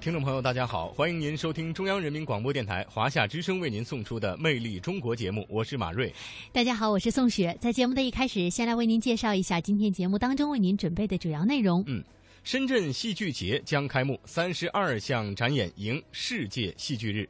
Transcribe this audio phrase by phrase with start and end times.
[0.00, 6.10] 听众朋友，大家好，欢迎您收听中央人民广播电台华夏之声为您送出的《魅力中国》节目，我是马瑞。
[6.52, 7.54] 大家好，我是宋雪。
[7.60, 11.84] 在节目的一开始，先来为您介绍一下今天节目当中为您准备的主要内容。
[11.86, 12.02] 嗯，
[12.44, 17.28] 深圳戏剧节将开幕，三十二项展演迎世界戏剧日。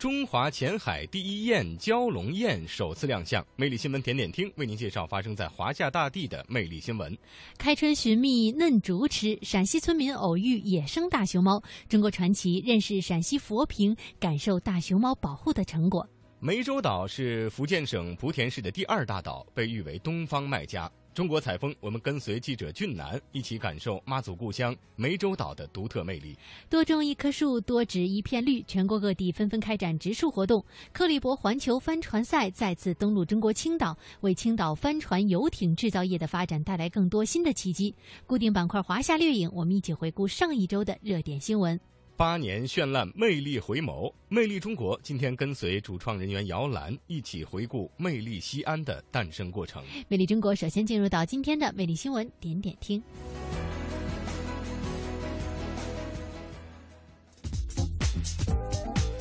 [0.00, 7.14] 中华前海第一雁蛟龙宴首次亮相，魅力新闻点点听为您介绍发生在华夏大地的魅力新闻。
[7.58, 11.62] 开春寻觅嫩竹吃，陕西村民偶遇野生大熊猫。
[11.86, 16.08] 中国传奇认识陕西佛坪，感受大熊猫保护的成果。
[16.40, 20.90] 湄洲岛是福建省莆田市的第二大岛，被誉为东方麦家。
[21.20, 26.34] 中国采风，我们跟随记者俊南一起感受妈祖故乡湄洲岛的独特魅力。
[26.70, 28.62] 多种一棵树，多植一片绿。
[28.62, 30.64] 全国各地纷纷开展植树活动。
[30.94, 37.94] 克利伯环球帆船赛再次登陆中国青岛，为青岛帆船游艇制造业的发展带来更多新的契机。
[38.24, 41.78] 固定板块华夏掠影，我们一起回顾上一周的热点新闻。
[42.20, 45.00] 八年绚烂，魅力回眸，魅力中国。
[45.02, 49.82] 今天跟随主创人员姚澜一起回顾魅力西安的诞生过程。
[50.06, 53.02] 魅力中国首先进入到今天的魅力新闻点点听。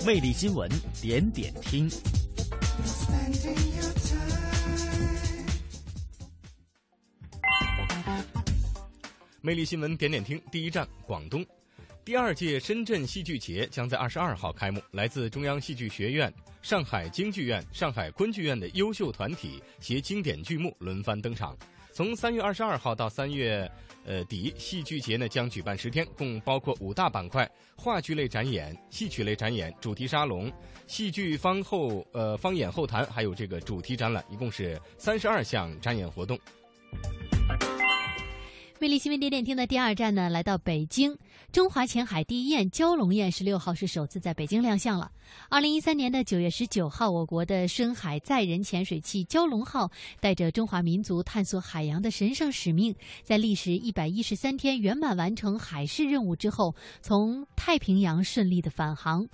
[0.05, 0.69] 魅力新闻
[1.01, 1.89] 点点听。
[9.39, 11.45] 魅力新闻点点听，第一站广东。
[12.09, 21.55] 第二届深圳戏剧节将在二十二号开幕，来自中央戏剧学院、上海京剧院、上海昆剧院的优秀团体携经典剧目轮番登场。
[21.91, 23.71] 从三月二十二号到三月
[24.05, 30.51] 呃底，戏剧节呢将举办十天，共包括五大板块：话剧类展演、戏曲类展演、主题沙龙、
[30.87, 36.39] 戏剧方后呃方演后谈，还有这个主题展览，一共是三十二项展演活动。
[38.81, 41.15] 魅力新闻点点听的第二站呢，来到北京。
[41.51, 45.11] 中华前海第一雁蛟龙宴十六号是首次在北京亮相了。
[45.49, 49.89] 二零一三年的九月十九号，我国的深海载人潜水器蛟龙号
[50.19, 59.27] 带着中华民族探索海洋的神圣使命，在历时一百一十三天圆满完成海试任务之后，从太平洋顺利的返航。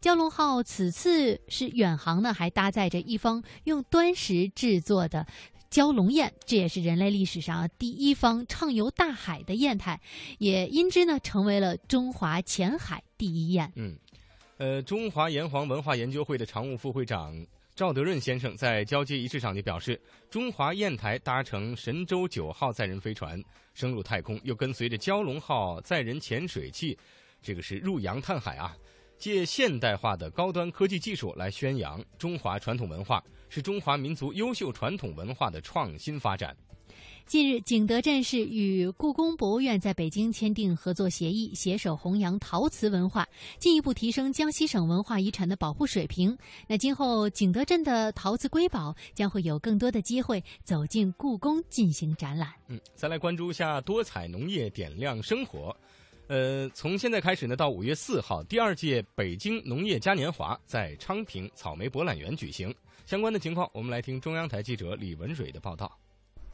[0.00, 5.26] 蛟龙号此次是远航呢，还搭载着一方用端石制作的。
[5.72, 9.98] 蛟龙宴，这也是人类历史上第一方畅游大海的砚台，
[10.38, 13.72] 也因之呢成为了中华前海第一宴。
[13.74, 13.96] 嗯，
[14.58, 17.34] 呃，中华炎黄文化研究会的常务副会长
[17.74, 26.94] 赵德润先生在交接仪式上就表示，中华砚台搭乘神舟九号载人飞船升入太空，又跟随着蛟龙号载人潜水器，
[27.40, 28.76] 这个是入洋探海啊。
[29.22, 36.56] 借现代化的高端科技技术来宣扬中华传统文化，是中华民族优秀传统文化的创新发展。
[37.24, 43.24] 近日，景德镇市与故宫博物院在北京签订合作协议，携手弘扬陶瓷文化，
[43.60, 46.36] 进一步提升江西省文化遗产的保护水平。
[46.66, 52.52] 那今后，景德镇的陶瓷瑰宝将会有更多的机会走进故宫进行展览。
[52.66, 55.74] 嗯，再来关注一下多彩农业点亮生活。
[56.32, 62.74] 呃，从现在开始呢，到五月四号，第二届北京农业嘉年华在昌平草莓博览园举行。
[63.04, 65.94] 相关的情况，我们来听中央台记者李文蕊的报道。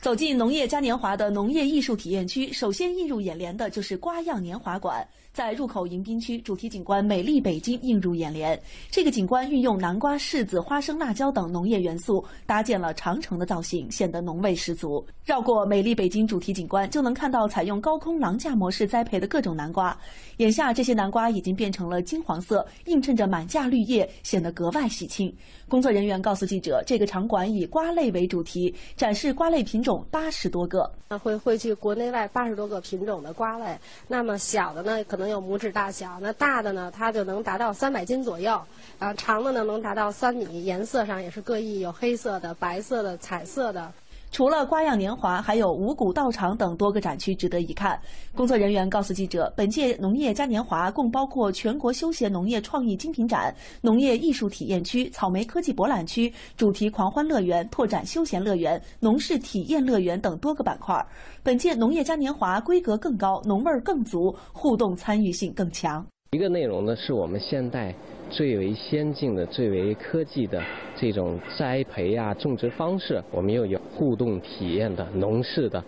[0.01, 5.05] 走进农业嘉年华的农业艺术体验区，首先映入眼帘的就是瓜样年华馆。
[5.33, 8.61] 在入口迎宾区，主题景观“美丽北京”映入眼帘。
[8.91, 15.05] 这个景观运用南瓜、柿子、花生、辣椒等农业元素，搭建了长城的造型，显得浓味十足。
[15.25, 19.97] 绕过“美丽北京”主题景观，就能看到采用高空廊架模式栽培的各种南瓜。
[20.39, 25.33] 眼下，这些南瓜已经变成了金黄色，映衬着满架绿叶，显得格外喜庆。
[25.69, 30.91] 工作人员告诉记者，这个场馆以瓜类为主题，展示瓜类品种八十多个。
[31.11, 33.79] 那会汇聚国内外八十多个品种的瓜类。
[34.09, 38.61] 那么小的呢，可能有拇指大小；那大的呢，它就能达到三百斤左右。
[38.99, 40.65] 啊，长的呢，能达到三米。
[40.65, 43.93] 颜色上也是各异，有黑色的、白色的、彩色的。
[44.31, 47.99] 除了瓜样年华，还有五谷道场等多个展区值得一看。
[48.35, 61.05] 工作人员告诉记者，本届农业嘉年华共包括全国休闲农业创意精品展、农业艺术体验区、草莓科技博览区、主题狂欢乐园、拓展休闲乐园、农事体验乐园等多个板块。
[61.43, 66.07] 本届农业嘉年华规格更高，农味儿更足，互动参与性更强。
[66.33, 67.95] 一个内容呢，是我们现代。
[68.31, 70.63] 最为先进的、最为科技的
[70.95, 75.83] 这种栽培啊、种植方式，我们又有互动体验的农事的，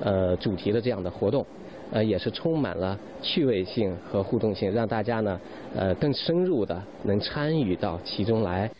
[0.00, 1.46] 呃，主题的这样的活动，
[1.90, 5.40] 呃，也是充满了趣味性和互动性，让大家呢，
[5.74, 8.70] 呃，更深入的能参与到其中来。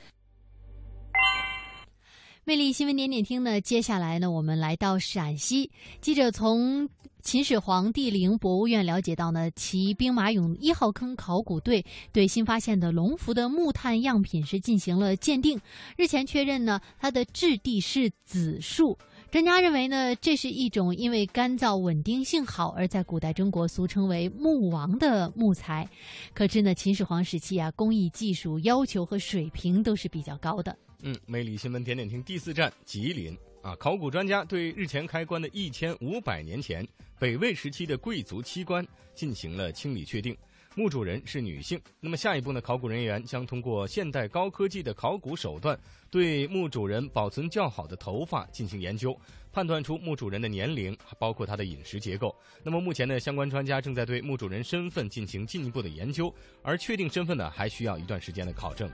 [2.49, 5.69] 魅力新闻点点听呢，接下来呢，我们来到陕西，
[6.01, 6.89] 记者从
[7.21, 15.61] 秦始皇帝陵博物院了解到呢，其兵马俑一号坑考古队对新发现的龙符的木炭样品是进行了鉴定，
[15.97, 18.97] 日前确认呢，它的质地是紫树。
[19.33, 25.85] 专家认为呢，这是一种因为干燥稳定性好而在古代中国俗称为“木王”的木材，
[26.33, 30.79] 可知呢，秦始皇时期啊，工艺技术要求和水平都是比较高的。
[31.03, 36.87] 嗯，魅力新闻点点听第四站吉林啊，考古专家对日前开棺的一千五百年前
[37.19, 40.37] 北魏时期的贵族漆棺进行了清理确定，
[40.75, 41.81] 墓主人是女性。
[42.01, 45.79] 那么下一步呢，考古人员将通过现代高科技的考古手段，
[46.11, 49.19] 对墓主人保存较好的头发进行研究，
[49.53, 52.35] 判断出墓主人的年龄，包括他的饮食结构。
[52.63, 56.33] 那么目前呢，相关专家正在对墓主人身份进行进一步的研究，
[56.63, 58.91] 而确定身份呢，还需要一段时间的考证。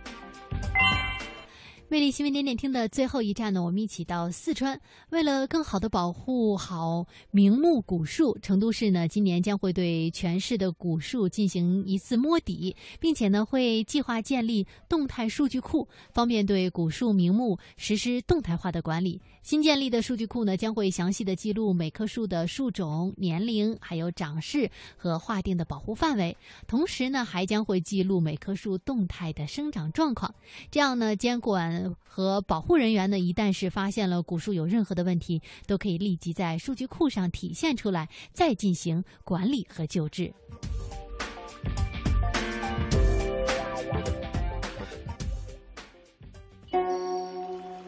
[1.93, 4.81] 魅力新闻点点听的最后一站呢，我们一起到四川。
[5.11, 19.21] 为了更好的保护好名木古树，成都市呢今年将会对全市的古树进行一次摸底，并且呢会计划建立动态数据库，方便对古树名木实施动态化的管理。
[19.43, 26.37] 新建立的数据库呢将会详细的记录每棵树的树种、年龄，还有长势和划定的保护范围，
[26.67, 30.35] 同时呢还将会记录每棵树动态的生长状况。
[30.71, 31.95] 这样呢监管。
[32.15, 40.31] 和保护人员呢，一旦是发现了古树有任何的问题，都可以立即在数据库上体现出来，再进行管理和救治。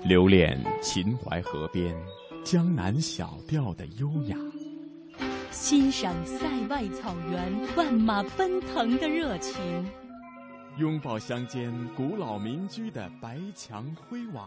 [0.05, 1.97] 留恋秦淮河边
[2.45, 4.37] 江南小调的优雅，
[5.51, 9.57] 欣赏塞外草原万马奔腾的热情。
[10.77, 14.47] 拥抱乡间古老民居的白墙灰瓦，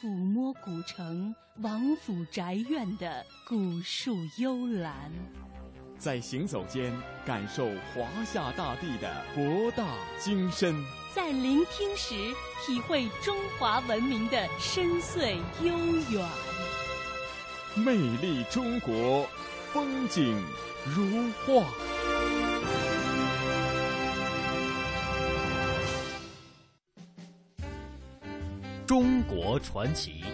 [0.00, 5.12] 抚摸古城王府宅院的古树幽兰，
[5.96, 6.92] 在行走间
[7.24, 9.86] 感受华夏大地的博大
[10.18, 10.74] 精深，
[11.14, 12.14] 在聆听时
[12.64, 15.76] 体会中华文明的深邃悠
[16.10, 16.26] 远。
[17.74, 19.28] 魅力中国，
[19.72, 20.42] 风景
[20.86, 21.66] 如画。
[28.86, 30.24] 中国传奇。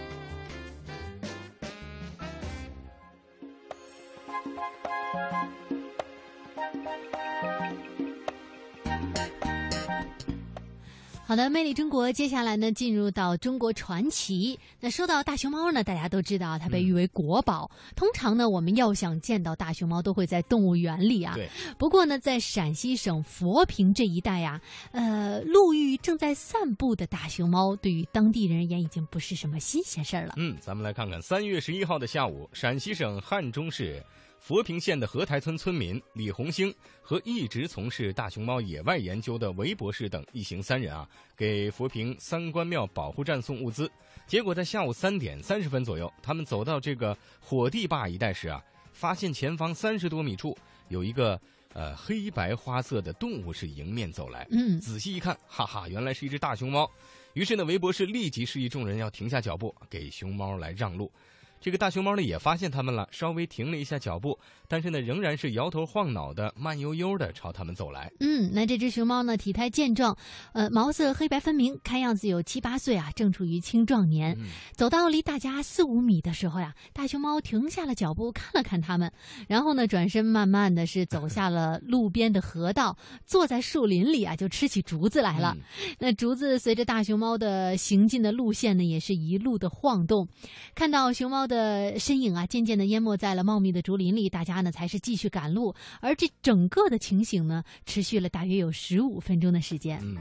[11.28, 14.58] 好的，魅力中国，接下来呢，进入到中国传奇。
[14.80, 17.70] 那说到大熊猫呢，大家都知道它被誉为国宝。
[17.94, 21.34] 通常呢，我们要想见到大熊猫，都会在动物园里啊。
[21.34, 21.46] 对。
[21.76, 24.58] 不过呢，在陕西省佛坪这一带呀，
[24.90, 30.32] 呃，路遇正在散步的大熊猫，对于当地人而言已经不是什么新鲜事儿了。
[30.38, 34.02] 嗯，咱们来看看三月十一号的下午，陕西省汉中市。
[34.40, 43.90] 佛坪县的河台村村民李红星和一直从事大熊猫野外研究的韦博士等一行三人啊，给佛坪三官庙保护站送物资。
[44.26, 48.62] 结果在下午三点三十分左右，他们走到这个火地坝一带时啊，
[48.92, 50.56] 发现前方三十多米处
[50.88, 51.38] 有一个
[51.74, 54.46] 呃黑白花色的动物是迎面走来。
[54.50, 56.90] 嗯，仔细一看，哈哈，原来是一只大熊猫。
[57.34, 61.10] 于是呢，韦博士立即示意众人要停下脚步，给熊猫来让路。
[61.60, 64.38] 这个大熊猫呢也发现他们了，稍微停了一下脚步，
[64.68, 68.10] 但是呢仍然是摇头晃脑的，慢悠悠的朝他们走来。
[68.20, 70.16] 嗯，那这只熊猫呢体态健壮，
[70.52, 74.38] 呃，毛色黑白分明，看样子有七八岁啊，正处于青壮年。
[74.72, 79.12] 走到离大家四五米的时候呀，大熊猫停下了脚步，看了看他们，
[79.48, 85.56] 然后呢转身慢慢的是走下了路边的河道，坐在树林里啊就吃起竹子来了。
[85.98, 90.28] 那竹子随着大熊猫的行进的路线呢，也是一路的晃动，
[90.76, 91.47] 看到熊猫。
[91.48, 94.28] 的身影啊，渐渐的淹没在了茂密的竹林里。
[94.28, 95.74] 大家呢，才是继续赶路。
[96.00, 99.98] 而这整个的情形呢，持续了大约有十五分钟的时间。
[100.02, 100.16] 嗯，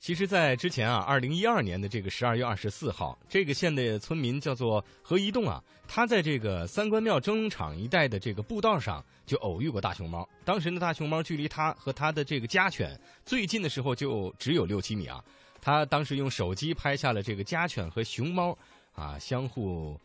[0.00, 10.28] 其实，在之前啊，二零一二年的这个十二月二十四号，这个县的村民叫做何一栋啊，他在这个三官庙蒸笼场一带的这个步道上就偶遇过大熊猫。
[10.44, 15.22] 当时呢，大熊猫距离他和他的这个家犬最近的时候就只有六七米啊。
[15.60, 18.56] 他当时用手机拍下了这个家犬和熊猫。
[18.94, 19.98] 啊，相互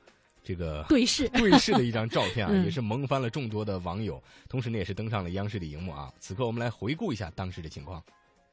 [0.44, 6.12] 这个对视对视的一张照片啊， 也是萌翻了众多的网友，同时呢，也是登上了央视的荧幕啊。
[6.20, 8.04] 此刻，我们来回顾一下当时的情况。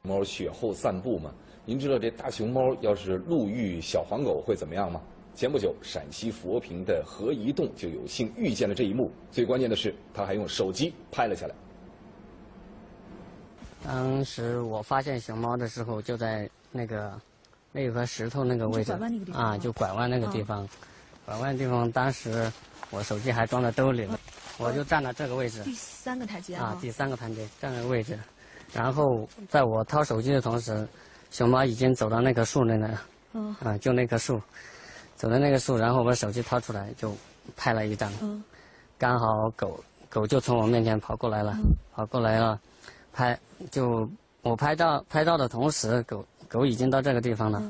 [0.03, 1.33] 猫雪后散步嘛，
[1.65, 5.01] 您知道这大熊猫要是路遇小黄狗会怎么样吗？
[5.35, 9.11] 前不久，陕西佛坪的何一栋就有幸遇见了这一幕。
[9.31, 11.55] 最关键的是，他还用手机拍了下来。
[13.85, 17.21] 当时我发现熊猫的时候，就在那个。
[17.77, 18.91] 那有块石头那个位置
[19.35, 20.67] 啊，就拐弯那个地方，
[21.27, 22.51] 拐弯地方当时
[22.89, 24.19] 我手机还装在兜里了，
[24.57, 28.19] 我就站到这个位置第三个台阶啊，第三个台阶站那个位置，
[28.73, 30.89] 然后在我掏手机的同时，
[31.31, 33.03] 熊猫已经走到那棵树那了，
[33.35, 33.55] 嗯。
[33.63, 34.41] 啊，就那棵树，
[35.15, 37.15] 走到那个树，然后我把手机掏出来就
[37.57, 38.43] 拍了一张，嗯。
[38.97, 41.55] 刚好狗狗就从我面前跑过来了，
[41.95, 42.59] 跑过来了，
[43.13, 43.39] 拍
[43.71, 44.09] 就
[44.41, 47.63] 我拍照拍照的同时，狗狗已经到这个地方了，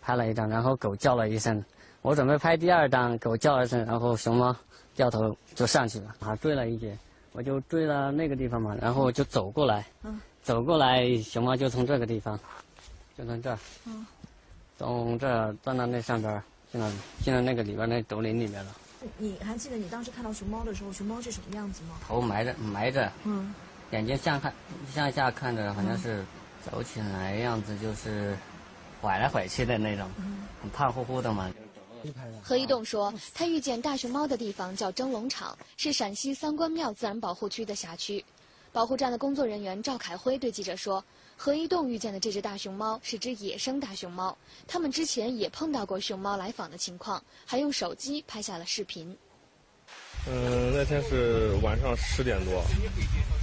[0.00, 1.62] 拍了一张，然后狗叫了一声，
[2.02, 4.54] 我准备拍第二张，狗叫了一声，然后熊猫
[4.94, 6.96] 掉头就上去了，啊，追了一截，
[7.32, 10.20] 我就追到那个地方嘛，然后就走过来，嗯。
[10.42, 12.38] 走过来，熊猫就从这个地方，
[13.16, 14.06] 就从这儿，嗯。
[14.78, 16.90] 从这儿钻到那上边儿，进了
[17.22, 18.74] 进了那个里边那斗林里面了，
[19.18, 21.96] 你还记得你当时看到熊猫的时候，熊猫是什么样子吗？
[22.08, 23.54] 头埋着埋着，嗯，
[23.90, 24.50] 眼睛向看
[24.90, 26.24] 向下看着，好像是
[26.64, 28.36] 走起来样子就是
[29.00, 30.10] 拐来拐去的那种，
[30.60, 31.52] 很胖乎乎的嘛。
[32.42, 38.24] 何一栋说，他遇见大熊猫的地方叫蒸笼场，是陕西三官庙自然保护区的辖区。
[38.72, 41.04] 保护站的工作人员赵凯辉对记者说，
[41.36, 44.36] 何一栋遇见的这只大熊猫是只野生大熊猫，
[44.66, 49.16] 他们之前也碰到过熊猫来访的情况，还用手机拍下了视频。
[50.30, 52.62] 嗯，那天是晚上十点多，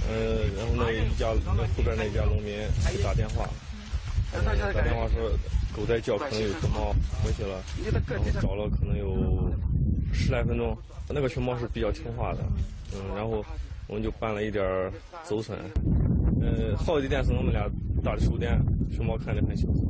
[0.08, 2.56] 嗯，然后那一家那后边那家农民
[2.90, 3.48] 给打电话，
[4.32, 5.30] 打电话说
[5.74, 7.62] 狗在叫，可能有熊猫回去了，
[8.08, 9.52] 然后找了可能有
[10.12, 10.76] 十来分钟，
[11.08, 12.40] 那个熊猫是比较听话的，
[12.94, 13.44] 嗯，然后
[13.86, 14.92] 我们就办了一点儿
[15.24, 15.58] 走损，
[16.40, 17.68] 呃，好一点是我们俩
[18.04, 18.56] 打的手电，
[18.94, 19.87] 熊猫看着很幸福。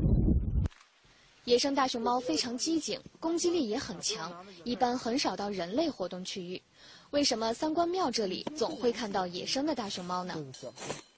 [1.48, 4.30] 野生大熊猫非常机警，攻击力也很强，
[4.64, 6.60] 一般很少到人类活动区域。
[7.08, 10.34] 为什么三官庙这里总会看到野生的大熊猫呢？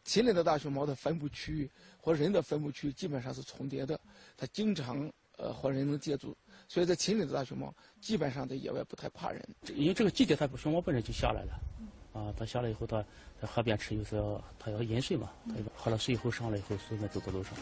[0.05, 1.69] 秦岭的大熊猫的分布区域
[2.01, 3.99] 和人的分布区域基本上是重叠的，
[4.37, 6.33] 它经常呃和人能接触，
[6.69, 9.45] 所以在秦岭的大熊猫基本上在野外不太怕人。
[9.75, 13.05] 因为这个季节它熊猫本身就下来了，啊，它下来以后它
[13.43, 17.53] 在河边吃，有时候它要饮水嘛，它喝了水以后上来以后随便走到路上。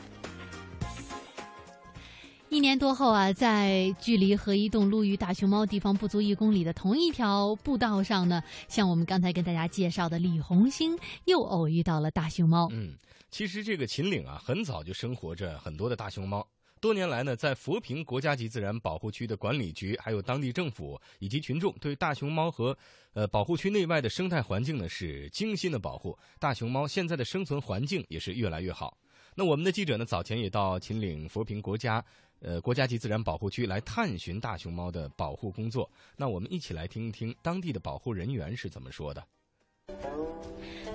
[2.50, 12.67] 一年多后啊，在距离何一栋路与大熊猫地方不足一公里的同一条步道上呢，像我们刚才跟大家介绍的李红星又偶遇到了大熊猫。
[12.73, 12.97] 嗯，
[13.31, 16.47] 其实这个秦岭啊，很早就生活着很多的大熊猫。
[16.81, 22.76] 多年来呢，在佛坪国家级自然保护区的管理局，还有当地政府以及群众对大熊猫和
[23.12, 26.17] 呃保护区内外的生态环境呢是精心的保护。
[26.38, 28.97] 大熊猫现在的生存环境也是越来越好。
[29.35, 32.05] 那我们的记者呢，早前也到秦岭佛坪国家
[32.40, 35.90] 呃国家级自然保护区来探寻大熊猫的保护工作。
[36.16, 39.25] 那我们一起来听一听当地的保护人员是怎么说的。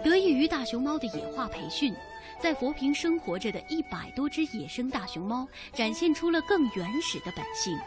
[0.04, 1.94] 得益于大熊猫的野化培训，
[2.40, 7.78] 在佛坪生活着的一百多只野生大熊猫展现出了更原始的本性。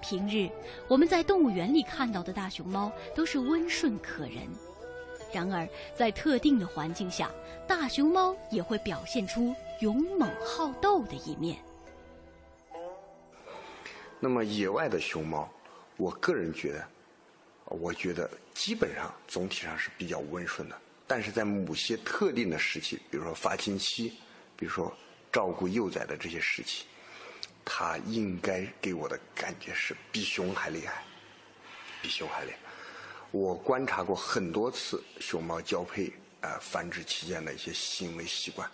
[0.00, 0.48] 平日
[0.88, 4.48] 我们在动物园里看到的大熊猫都是温顺可人，
[5.32, 7.30] 然而在特定的环境下，
[7.66, 11.58] 大熊猫也会表现出勇猛好斗的一面。
[14.20, 15.48] 那么野外的熊猫，
[15.96, 16.88] 我个人觉得，
[17.66, 20.76] 我觉得基本上总体上是比较温顺的。
[21.06, 24.12] 但是在某些特定的时期，比如说发情期，
[24.56, 24.94] 比如说
[25.32, 26.84] 照顾幼崽的这些时期，
[27.64, 31.04] 它应该给我的感觉是比熊还厉害，
[32.02, 32.58] 比熊还厉害。
[33.30, 36.08] 我观察过很多次熊猫交配
[36.40, 38.70] 啊、呃繁殖期间的一些行为习惯，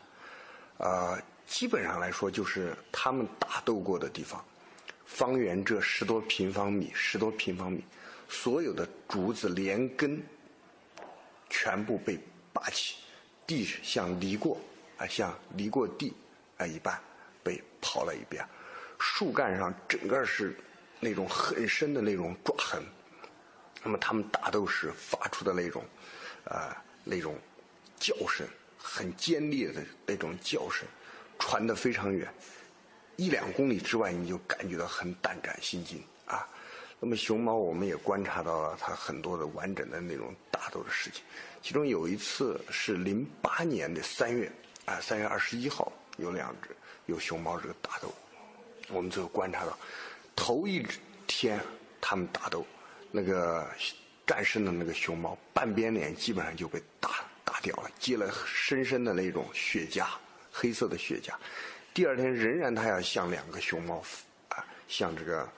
[0.78, 4.44] 呃，基本上来说就是它们打斗过的地方，
[5.04, 7.84] 方圆这十多平方米，十多平方米，
[8.28, 10.22] 所有的竹子连根
[11.48, 12.18] 全部被
[12.52, 12.96] 拔起，
[13.46, 14.58] 地像犁过
[14.98, 16.12] 啊，像犁过地
[16.56, 16.98] 啊一般
[17.42, 18.44] 被刨了一遍，
[18.98, 20.56] 树干上整个是
[21.00, 22.82] 那种很深的那种抓痕。
[23.82, 25.84] 那么他们打斗时发出的那种，
[26.44, 27.36] 呃，那种
[27.98, 28.46] 叫声，
[28.78, 30.88] 很尖利的那种叫声，
[31.38, 32.26] 传得非常远，
[33.16, 36.48] 一两公里之外你就感觉到很胆战心惊啊。
[37.00, 41.22] 那么熊猫我们也观察到了它很多的完整的那种打斗的事情，
[41.62, 44.50] 其中有一次是零八年的三月
[44.86, 46.70] 啊，三月二十一号有两只
[47.06, 48.12] 有熊猫这个打斗，
[48.88, 49.78] 我们最后观察到，
[50.34, 50.86] 头一
[51.26, 51.60] 天
[52.00, 52.64] 他们打斗。
[53.16, 53.64] 那个
[54.26, 57.10] 战胜的那个熊猫，半边脸基本上就被打
[57.44, 60.08] 打掉了，结了深深的那种血痂，
[60.50, 61.32] 黑色的血痂。
[61.94, 64.02] 第二天仍然，它要向两个熊猫
[64.48, 65.48] 啊，向这个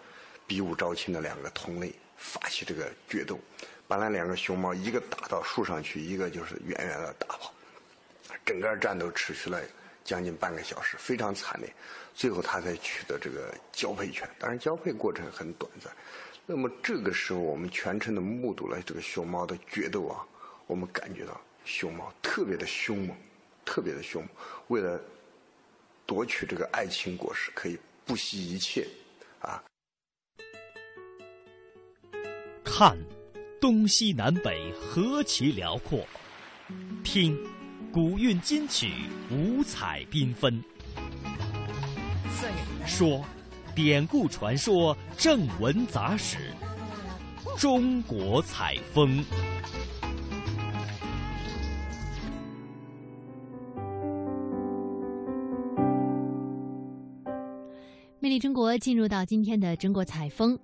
[0.47, 3.41] 比武招亲的两个同类发起这个决斗，
[3.89, 7.51] 把那两个熊猫一个打到树上去，一个就是远远的打跑。
[8.45, 9.59] 整个战斗持续了
[10.05, 11.73] 将近半个小时，非常惨烈，
[12.15, 14.29] 最后他才取得这个交配权。
[14.39, 15.91] 当然，交配过程很短暂。
[16.45, 20.21] 那么这个时候，我们全程的目睹了这个熊猫的决斗啊，
[20.67, 23.17] 我们感觉到熊猫特别的凶猛，
[23.65, 24.31] 特别的凶猛，
[24.69, 25.01] 为了
[26.07, 28.87] 夺取这个爱情果实，可以不惜一切
[29.41, 29.63] 啊。
[32.65, 32.97] 看，
[33.61, 36.07] 东西南北何其辽阔；
[37.03, 37.37] 听，
[37.93, 38.93] 古韵金曲
[39.31, 40.63] 五彩缤纷。
[42.87, 43.25] 说，
[43.75, 46.53] 典故传说正文杂史。
[47.59, 49.25] 中国采风。
[58.39, 60.59] 中国进入到今天的中国采风。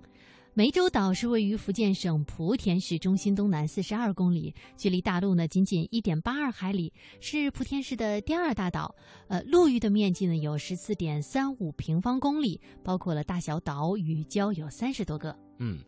[0.55, 8.95] 湄洲岛是位于福建省莆田市中心东南四十二公里，距离大陆呢仅仅一点八二海里，是莆田市的第二大岛。
[9.29, 15.35] 呃，陆域的面积呢有十四点三五平方公里，包括了大小岛屿礁有三十多个。
[15.59, 15.79] 嗯，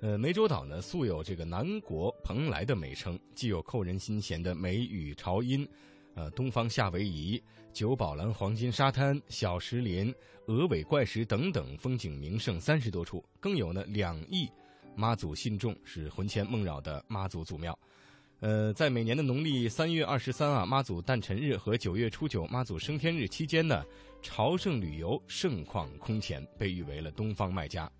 [0.00, 5.68] 呃，湄洲岛呢素有这个南国蓬莱的美称，既有扣人心弦的梅雨潮音。
[6.14, 7.42] 呃，东方夏威夷、
[7.72, 10.14] 九宝蓝黄金沙滩、小石林、
[10.46, 14.46] 鹅尾怪石等等风景名胜三十多处，更有呢两亿
[14.94, 17.78] 妈祖信众是魂牵梦绕的妈祖祖庙。
[18.40, 23.84] 呃，在每年的农历三月二十三啊妈祖诞辰日和九月初九妈祖升天日期间呢，
[24.20, 27.90] 朝圣旅游盛况空前，被誉为了东方卖家。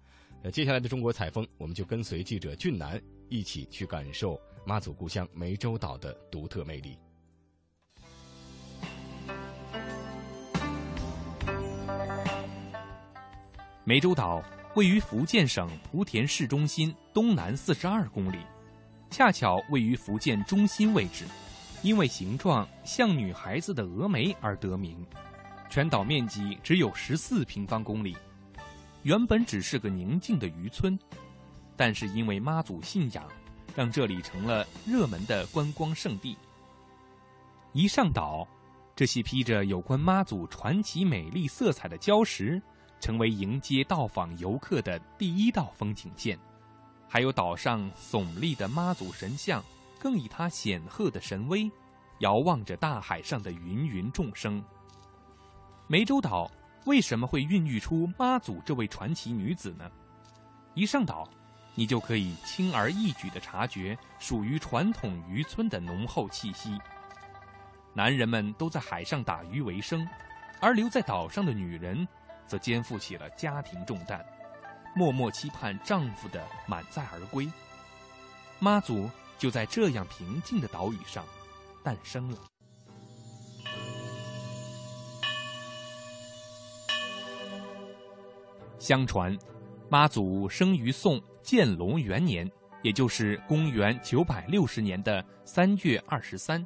[0.43, 6.99] 呃，接下来的中国采风，我们就跟随记者俊南一起去感受妈祖故乡湄洲岛的独特魅力。
[13.85, 14.41] 湄洲岛
[14.77, 18.39] 位于福建省莆田市中心东南四十二公里，
[19.11, 21.25] 恰巧位于福建中心位置，
[21.83, 25.05] 因为形状像女孩子的峨眉而得名。
[25.69, 28.17] 全岛面积只有十四平方公里，
[29.03, 30.97] 原本只是个宁静的渔村，
[31.77, 33.27] 但是因为妈祖信仰，
[33.75, 36.37] 让这里成了热门的观光胜地。
[37.73, 38.47] 一上岛，
[38.95, 42.63] 这些披着有关妈祖传奇美丽色彩的礁石。
[43.03, 46.39] 成为迎接到访游客的第一道风景线，
[47.09, 49.61] 还有岛上耸立的妈祖神像，
[49.99, 51.69] 更以它显赫的神威，
[52.21, 54.63] 遥望着大海上的芸芸众生。
[55.89, 56.49] 湄洲岛
[56.85, 59.91] 为什么会孕育出妈祖这位传奇女子呢？
[60.75, 61.29] 一上岛，
[61.75, 66.79] 你就可以轻而易举地察觉属于传统渔村的浓厚气息。
[67.95, 70.09] 男人们都在海上打鱼为生，
[70.61, 72.07] 而留在岛上的女人。
[72.53, 74.23] 则肩负起了家庭重担，
[74.95, 77.51] 默默期盼丈夫的满载而归。
[78.59, 81.25] 妈祖就在这样平静的岛屿上
[81.83, 82.37] 诞生了。
[88.79, 89.35] 相传，
[89.89, 92.47] 妈祖生于宋建隆元年，
[92.83, 96.63] 也就是公元九百六十年的三月二十三，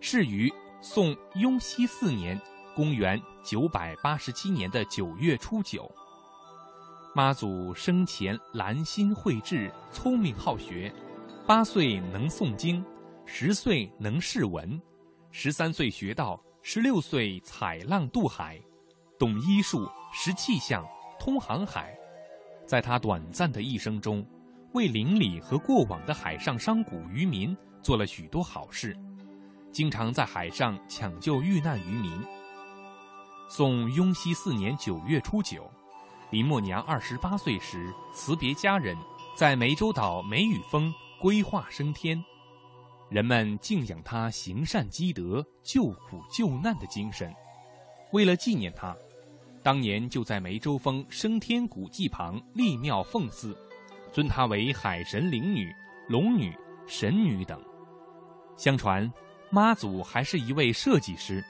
[0.00, 2.40] 是于宋雍熙四年。
[2.78, 5.90] 公元九百八十七年的九月初九，
[7.12, 10.94] 妈祖生前兰心慧智，聪明好学，
[11.44, 12.84] 八岁能诵经，
[13.26, 14.80] 十岁能释文，
[15.32, 18.56] 十三岁学道，十六岁采浪渡海，
[19.18, 20.86] 懂医术，识气象，
[21.18, 21.92] 通航海。
[22.64, 24.24] 在他短暂的一生中，
[24.72, 28.96] 为邻里和过往的海上商贾渔民做了许多好事，
[29.72, 32.12] 经常在海上抢救遇难渔民。
[33.50, 35.68] 宋雍熙四年九月初九，
[36.30, 38.94] 林默娘二十八岁时辞别家人，
[39.34, 42.22] 在湄洲岛梅雨峰归化升天。
[43.08, 47.34] 人们敬仰她行善积德、救苦救难的精神。
[48.12, 48.94] 为了纪念她，
[49.62, 53.56] 当年就在湄洲峰升天古迹旁立庙奉祀，
[54.12, 55.74] 尊她为海神灵女、
[56.06, 56.54] 龙女、
[56.86, 57.58] 神女等。
[58.58, 59.10] 相传，
[59.50, 61.42] 妈祖还是一位设计师。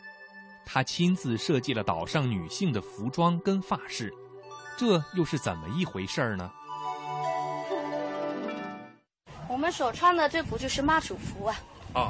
[0.71, 4.13] 他亲自设计了岛上女性的服装跟发饰，
[4.77, 6.53] 这又是怎么一回事儿呢？
[9.49, 11.57] 我们所穿的这不就是妈祖服啊？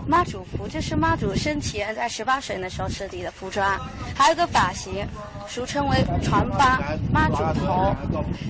[0.06, 3.78] 妈祖服这是妈祖生前在十八岁的时候设计的服装，
[4.14, 5.06] 还有个发型，
[5.46, 6.78] 俗称为船发
[7.12, 7.94] 妈祖头。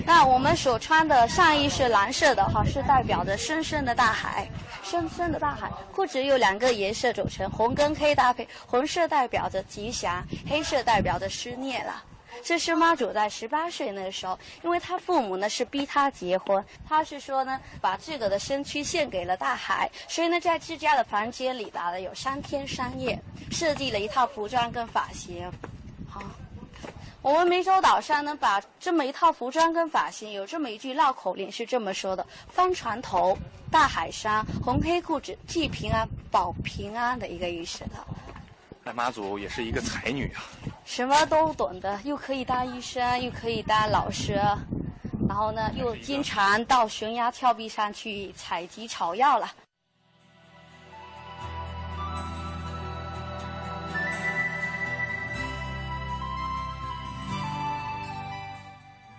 [0.05, 4.49] 那我们所穿的上衣是蓝色的哈，是代表着深深的大海，
[4.83, 5.71] 深深的大海。
[5.93, 12.03] 裤子有两个颜色组成，红跟黑搭配，红色代表着吉祥，黑色代表着思念了。
[12.43, 23.19] 这是妈祖在十八岁那个时候，因为他父母呢是逼他结婚，他是说呢把自个的身躯献给了大海，所以呢在自家的房间里打了有三天三夜，
[23.51, 25.51] 设计了一套服装跟发型。
[26.09, 26.23] 好，
[27.21, 33.37] 我们湄洲岛上呢把这么一套服装跟发型，有这么一句绕口令是这么说的：帆船头，
[33.69, 37.91] 大海山，红黑裤子，祭平安，保平安的一个意思的。
[38.89, 40.41] 那妈祖也是一个才女啊，
[40.83, 44.33] 什么都懂的，又可以当医生，又可以当老师，
[45.27, 49.47] 然后呢，又经常到悬崖峭壁上去采集草药了。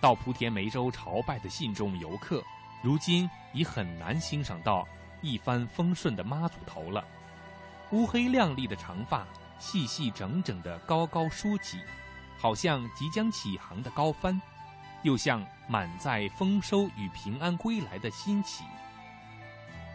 [0.01, 2.43] 到莆田湄洲朝拜的信众游客，
[2.83, 4.85] 如今已很难欣赏到
[5.21, 7.01] 一帆风顺的妈祖头了。
[7.91, 9.25] 乌黑亮丽的长发，
[9.61, 11.79] 细细整整的高高梳起，
[12.39, 14.41] 好像即将起航的高帆，
[15.03, 18.63] 又像满载丰收与平安归来的新旗。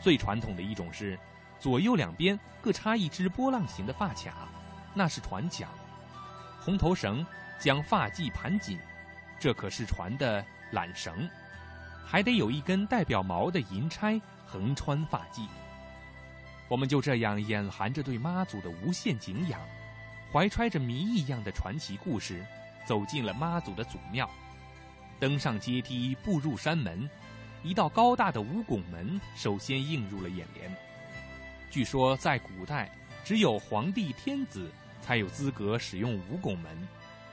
[0.00, 1.18] 最传统的一种是，
[1.59, 4.48] 左右两边各插一支波浪形的发卡，
[4.94, 5.68] 那是船桨；
[6.61, 7.26] 红头绳
[7.59, 8.79] 将发髻盘紧。
[9.40, 11.29] 这可是船的缆绳，
[12.07, 15.48] 还得有一根代表毛的银钗横穿发髻。
[16.68, 19.61] 我们就这样眼含着对妈祖的无限敬仰，
[20.33, 22.44] 怀揣着谜一样的传奇故事，
[22.85, 24.29] 走进了妈祖的祖庙。
[25.20, 27.09] 登上阶梯，步入山门，
[27.62, 30.70] 一道高大的五拱门首先映入了眼帘。
[31.70, 32.90] 据说在古代，
[33.24, 36.76] 只有皇帝、天子才有资格使用五拱门。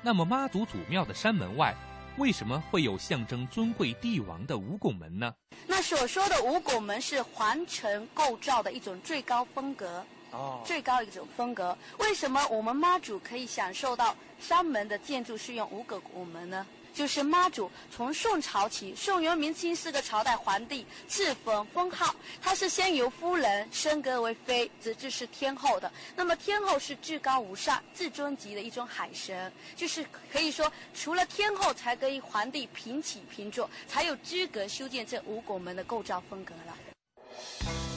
[0.02, 1.74] 那么妈祖祖庙的山门外？
[2.18, 5.34] 为什么会有象征尊贵帝王的五拱门呢？
[5.66, 11.76] 那所说的五拱门是皇城构造的一种最高风格，哦，最高一种风格。
[11.98, 16.66] 为什么我们妈祖可以享受到山门的建筑是用五个拱门呢？
[16.94, 25.92] 就是妈祖从宋朝起，宋元明清四个朝代皇帝赐封封号，他是先由夫人升格为妃，直至是天后的。
[26.16, 37.93] 那么天后是至高无上、至尊级的一种海神，就是可以说除了天后才跟皇帝平起平坐，才有资格修建这五拱门的构造风格了。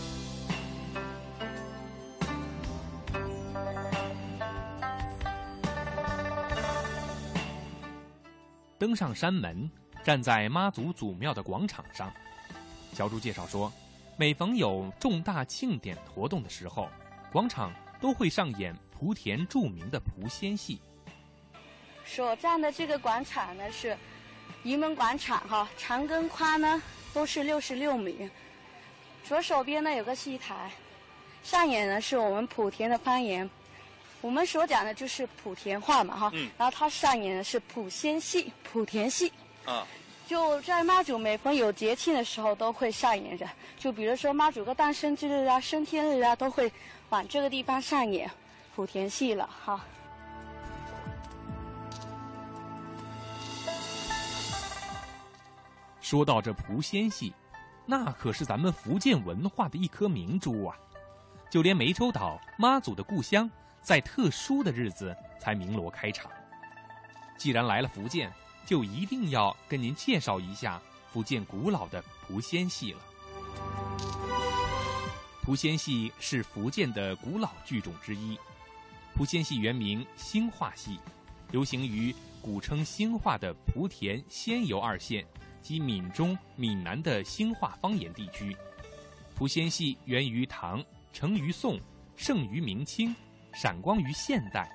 [8.78, 9.70] 登上山门，
[10.04, 12.12] 站在妈祖祖庙的广场上。
[12.92, 13.72] 小朱介绍说，
[14.16, 16.88] 每逢有重大庆典活动的时候，
[17.32, 20.80] 广场都会上演莆田著名的莆仙戏。
[22.04, 23.96] 所站的这个广场呢是
[24.62, 26.82] 沂门广场，哈，长跟宽呢
[27.14, 28.30] 都是六十六米。
[29.24, 30.70] 左手边呢有个戏台，
[31.42, 33.48] 上演的是我们莆田的方言。
[34.26, 39.32] 我们所讲的就是莆田话嘛，哈，然后他上演的是莆仙戏、莆田戏，
[39.64, 39.86] 啊，
[40.26, 46.72] 就在妈祖每逢有节庆的时候都会上演着，就比如说妈祖个诞生之日啊、升天日啊，都会
[47.10, 48.28] 往这个地方上演
[48.76, 49.80] 莆田戏了，哈。
[56.00, 57.32] 说到这莆仙戏，
[57.86, 60.76] 那可是咱们福建文化的一颗明珠啊，
[61.48, 63.48] 就连湄洲岛妈祖的故乡。
[63.86, 66.28] 在特殊的日子才鸣锣开场。
[67.38, 68.28] 既然来了福建，
[68.64, 72.98] 就一定要跟您介绍一下福建古老的莆仙戏了。
[75.44, 78.36] 莆仙戏是福建的古老剧种之一。
[79.16, 80.98] 莆仙戏原名兴化戏，
[81.52, 85.24] 流行于古称兴化的莆田、仙游二县
[85.62, 88.56] 及闽中、闽南的兴化方言地区。
[89.38, 91.78] 莆仙戏源于唐，成于宋，
[92.16, 93.14] 盛于明清。
[93.56, 94.68] 闪光于现代，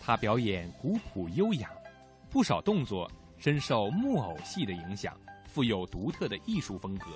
[0.00, 1.70] 他表演古朴优雅，
[2.28, 7.06] 不少动作深受木偶戏的影响，富有独特的艺术风格。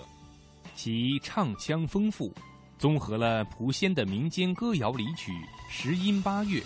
[0.76, 2.32] 其唱腔丰富，
[2.78, 5.32] 综合了莆仙的民间歌谣离曲、
[5.68, 6.62] 十音八乐、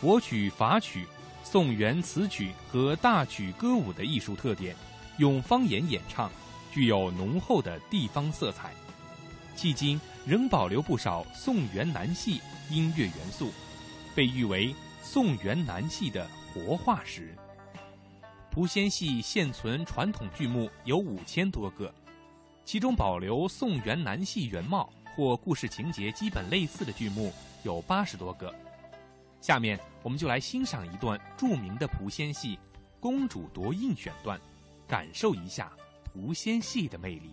[0.00, 1.04] 佛曲法曲、
[1.42, 4.76] 宋元词曲和大曲歌舞的艺术特点，
[5.18, 6.30] 用方言演唱，
[6.72, 8.72] 具有浓厚的地方色彩。
[9.56, 12.40] 迄今仍保留不少宋元南戏。
[12.68, 13.52] 音乐元素，
[14.12, 17.32] 被誉为宋元南戏的活化石。
[18.52, 21.94] 莆仙戏现存传统剧目有五千多个，
[22.64, 28.52] 其中保留宋元南戏原貌或故事情节基本类似的剧目有八十多个。
[29.40, 32.56] 下面我们就来欣赏一段著名的莆仙戏
[32.98, 34.40] 《公主夺印》选段，
[34.88, 35.70] 感受一下
[36.16, 37.30] 莆仙戏的魅力。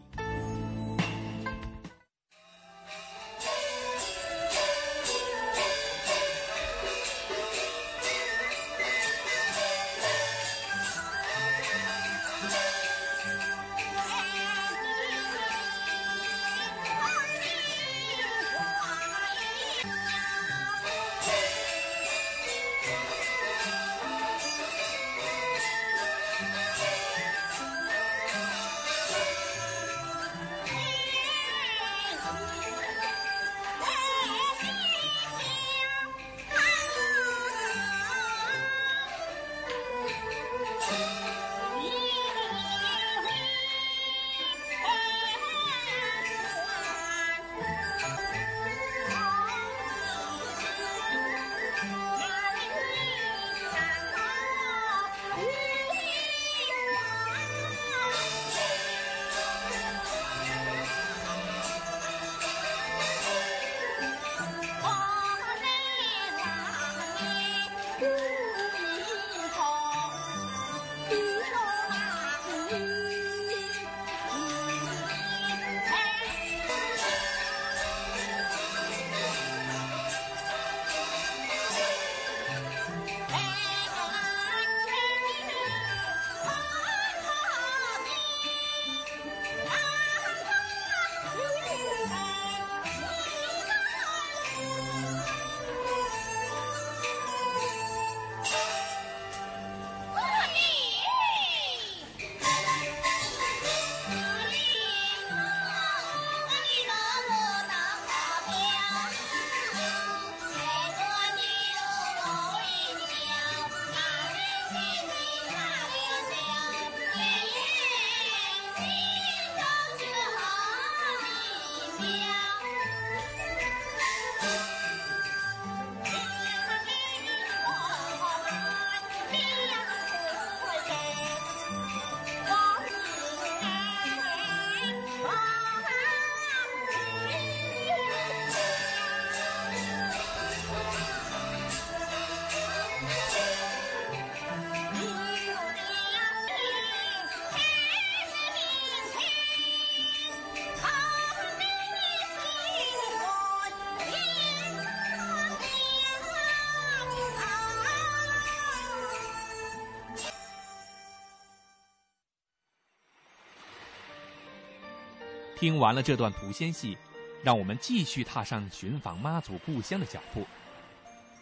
[165.64, 166.98] 听完了这段莆仙戏，
[167.42, 170.46] 让我们继续踏上寻访妈祖故乡的脚步。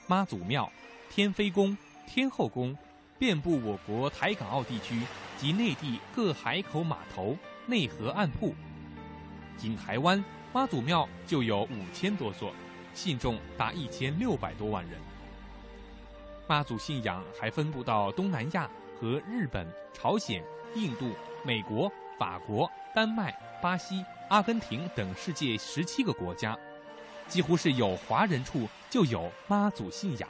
[0.06, 0.72] 妈祖庙、
[1.10, 2.78] 天妃宫、天后宫，
[3.18, 5.02] 遍布我国台港澳地区
[5.40, 8.54] 及内地各海口码头、内河岸铺。
[9.58, 12.54] 仅台湾妈祖庙就有五千多座，
[12.94, 15.00] 信众达一千六百多万人。
[16.46, 20.44] 妈祖信仰还分布到东南亚和日本、朝鲜、
[20.76, 21.12] 印度、
[21.44, 26.58] 美国、法国、丹麦、巴西、阿根廷等世界十七个国家，
[27.28, 30.28] 几乎是有华人处就有妈祖信仰。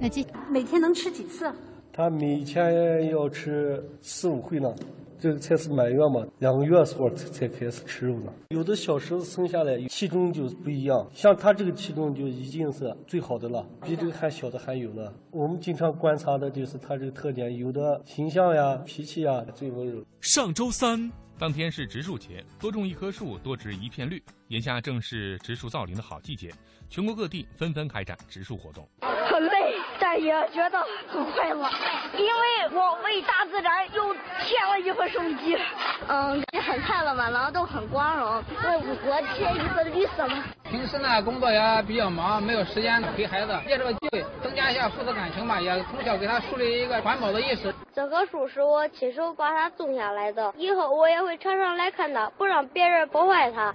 [0.00, 1.52] 那这每天能吃几次？
[1.92, 4.72] 他每天要吃四五回呢，
[5.20, 8.32] 这个才是满月嘛，两个月时候才才开始吃肉呢。
[8.50, 15.12] 有的小狮子生下来体重就不一样，像它这个体重就已经是最好的了，比这个还小的还有呢。
[15.30, 20.04] 我们经常观察的就是它这个特点，有的形象呀、脾气呀最温柔。
[20.20, 24.22] 上周三当天是植树节，多种一棵树，多植一片绿。
[24.48, 26.50] 眼下正是植树造林的好季节，
[26.88, 28.88] 全国各地纷纷开展植树活动。
[29.02, 31.68] 很累，但也觉得很快乐，
[32.14, 35.58] 因为我为大自然又添了一份生机。
[36.06, 40.44] 嗯，感觉很快乐嘛，然后都很光荣，为祖国添一份绿色嘛。
[40.64, 47.74] 平时呢，工作也比较忙，没有时间陪孩子，借这个机会增加一下父子感情吧，也从小给他树立一个环保的意识。
[47.94, 53.74] 这棵树是我亲手把它种下来的，以后我也会常常来看它，不让别人破坏它。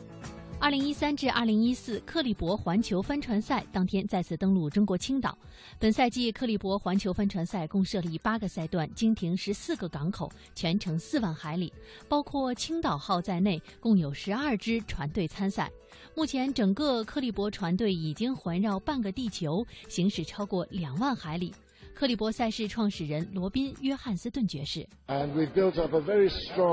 [0.59, 5.37] 二零一三至二零一四克利伯环球帆船赛当天再次登陆中国青岛。
[5.77, 11.71] 本赛季克利伯环球帆船赛共设立八个赛段，经停十四个港口，全程四万海里，
[12.07, 15.69] 包括青岛号在内，共有十二支船队参赛。
[16.15, 21.53] 目前，整个克利伯船队已经环绕半个地球，行驶超过两万海里。
[21.95, 24.87] 克利伯赛事创始人罗宾·约翰斯顿爵士。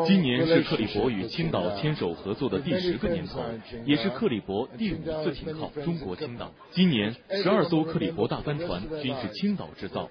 [0.06, 3.44] 今年是克利伯与青岛牵手合作的第十个年头，
[3.85, 6.50] 也是克利伯第五次停靠中国青岛。
[6.72, 10.11] 今年十二艘克利伯大帆船均是青岛制造，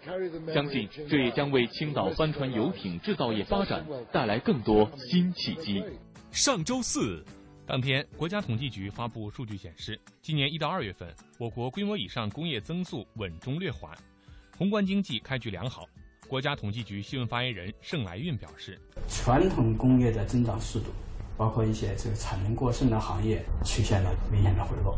[0.53, 5.83] 相信这也将为青岛帆船游艇制造业发展带来更多新契机。
[6.31, 7.25] 上周四。
[7.65, 13.95] 当天，国家统计局发布数据显示，今年一到二月份，我国规模以上工业增速稳中略缓。
[14.59, 15.85] 宏观经济开局良好，
[16.27, 20.87] 国家统计局新闻发言人盛来运表示，传统工业的增长速度，
[21.37, 24.97] 包括一些这个产能过剩的行业，出现了明显的回落；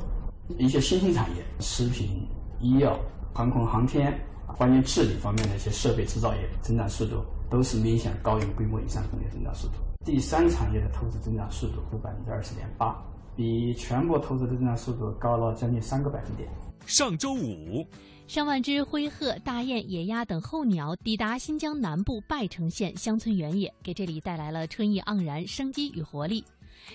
[0.57, 2.27] 一些新兴产业，食品、
[2.59, 2.99] 医药、
[3.35, 4.19] 航空航天、
[4.57, 9.73] 关于治理方面的一些设备制造业，增长速度都是明显高于规模以上工业增长速度。
[10.03, 12.99] 第三产业的投资增长速度是百分之二十点八，
[13.35, 16.49] 比全国投资的增长速度高了将近三个百分点。
[16.87, 17.85] 上周五。
[18.31, 26.41] 上万只灰鹤、大雁、野鸭等候鸟抵达新疆南部拜城县乡村原野，给这里带来了春意盎然、生机与活力。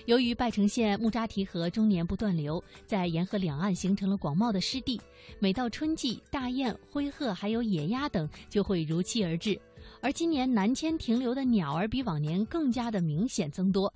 [0.07, 4.99] 由于拜城县木扎提河终年不断流，在沿河两岸形成了广袤的湿地，
[5.37, 9.61] 每到春季，大雁、灰鹤还有野鸭等就会如期而至。
[10.07, 13.93] 而今年南迁停留的鸟儿比往年更加的明显增多。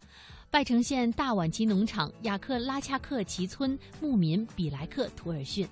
[0.49, 5.65] 拜城县大碗旗农场雅克拉恰克旗村牧民比莱克图尔逊：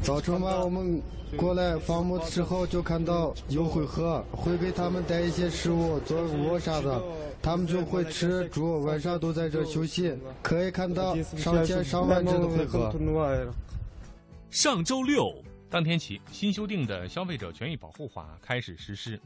[0.00, 1.02] 早晨嘛，我们
[1.36, 7.02] 过来放牧的时候就看到有灰鹤，会给他们带一些食物做窝啥的，
[7.42, 10.14] 他们就会吃住，晚上都在这休息。
[10.40, 12.94] 可以看到上千上万只的灰鹤。
[14.52, 15.34] 上周六
[15.74, 19.20] 当天起，新修订的消费者权益保护法开始实施。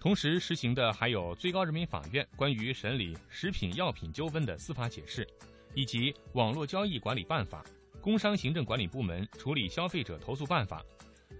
[0.00, 5.28] 同时实行的还有最高人民法院关于审理食品药品纠纷的司法解释，
[5.74, 7.62] 以及网络交易管理办法、
[8.00, 10.82] 工商行政管理部门处理消费者投诉办法、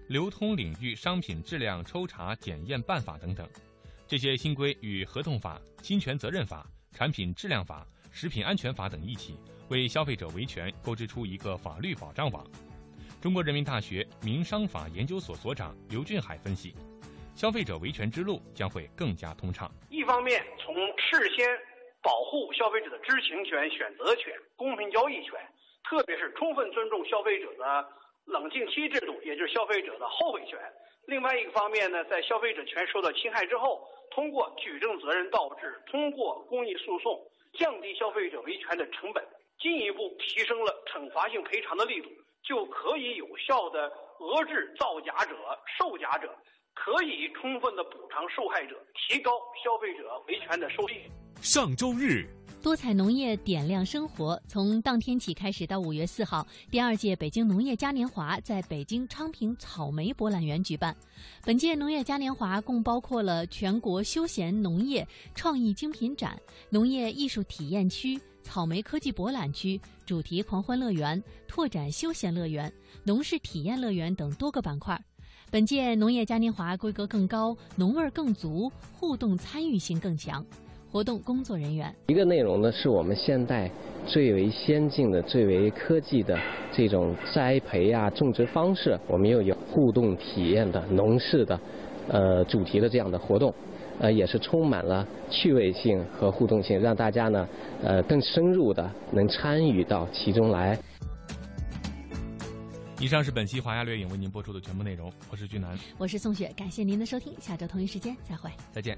[0.07, 3.49] 流通领域商品质量抽查检验办法等等。
[4.07, 9.35] 这些新规与合同法、侵权责任法、产品质量法、食品安全法等一起，
[9.69, 12.45] 为消费者维权构织出一个法律保障网。
[13.23, 16.75] 中国人民大学民商法研究所所长刘俊海分析。
[17.33, 19.71] 消费者维权之路将会更加通畅。
[19.89, 21.47] 一方面，从事先
[22.01, 25.39] 保护消费者的知情权、选择权、公平交易权，
[25.87, 27.87] 特别是充分尊重消费者的
[28.25, 30.59] 冷静期制度，也就是消费者的后悔权；
[31.07, 37.17] 另外一个方面呢，在消费者权受到侵害之后，通过举证责任倒置，通过公益诉讼，
[37.53, 39.23] 降低消费者维权的成本，
[39.61, 42.09] 进一步提升了惩罚性赔偿的力度，
[42.47, 45.35] 就可以有效的遏制造假者、
[45.79, 46.29] 售假者。
[46.75, 49.31] 可以充分的补偿受害者，提高
[49.63, 50.93] 消费者维权的收益。
[51.39, 52.25] 上周日，
[52.63, 54.41] 多彩农业点亮生活。
[54.47, 60.97] 从当天起开始到五月四号，第二届北京农业嘉年华在北京昌平草莓博览园举办。
[61.45, 72.71] 本届农业嘉年华共包括了全国休闲农业创意精品展、农业艺术体验区、草莓科技博览区、主题狂欢乐园、拓展休闲乐园、
[73.03, 74.99] 农事体验乐园等多个板块。
[75.49, 80.45] 本届农业嘉年华规格更高，农味更足，互动参与性更强。
[80.91, 83.71] 活动工作人员，一个内容呢是我们现代
[84.05, 86.37] 最为先进的、最为科技的
[86.71, 91.59] 这种栽培啊、种植方式，我们又有互动体验的农事的，
[92.09, 93.51] 呃主题的这样的活动，
[93.99, 97.47] 呃也是充满了趣味性和互动性，让大家呢
[97.83, 100.77] 呃更深入的能参与到其中来。
[102.99, 108.97] 以上是本期华夏掠影为您播出的全部内容，我是俊南，我是宋雪，感谢您的收听，下周同一时间再会，再见。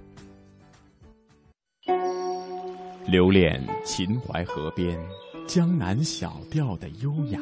[3.08, 4.98] 留恋秦淮河边
[5.48, 7.40] 江南小调的优雅，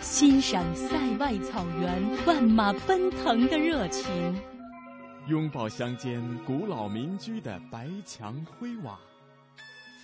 [0.00, 4.10] 欣赏塞外草原万马奔腾的热情，
[5.28, 8.98] 拥抱乡间古老民居的白墙灰瓦，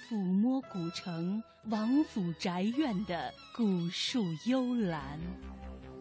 [0.08, 5.18] 抚摸古城王府宅院的古树幽兰。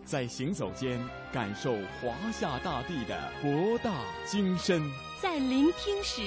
[0.05, 1.03] 在行走间
[1.33, 3.91] 感受华夏大地的博大
[4.23, 4.83] 精深，
[5.19, 6.21] 在聆听时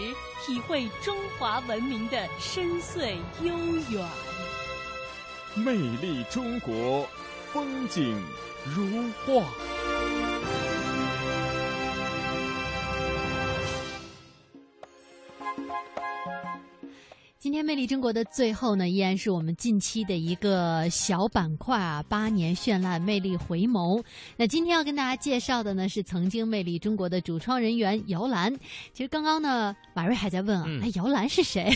[0.45, 3.57] 体会中华文明的深邃悠
[3.89, 4.09] 远。
[5.55, 7.07] 魅力中国，
[7.53, 8.21] 风景
[8.65, 9.49] 如画。
[17.41, 24.05] 今天魅力中国的最后呢，依然是我们近期的一个小板块啊，八年绚烂，魅力回眸。
[24.37, 28.55] 那今天要跟大家介绍的呢，是曾经魅力中国的主创人员姚澜。
[28.93, 31.75] 其实刚刚呢，马瑞还在问啊，哎，姚澜是谁？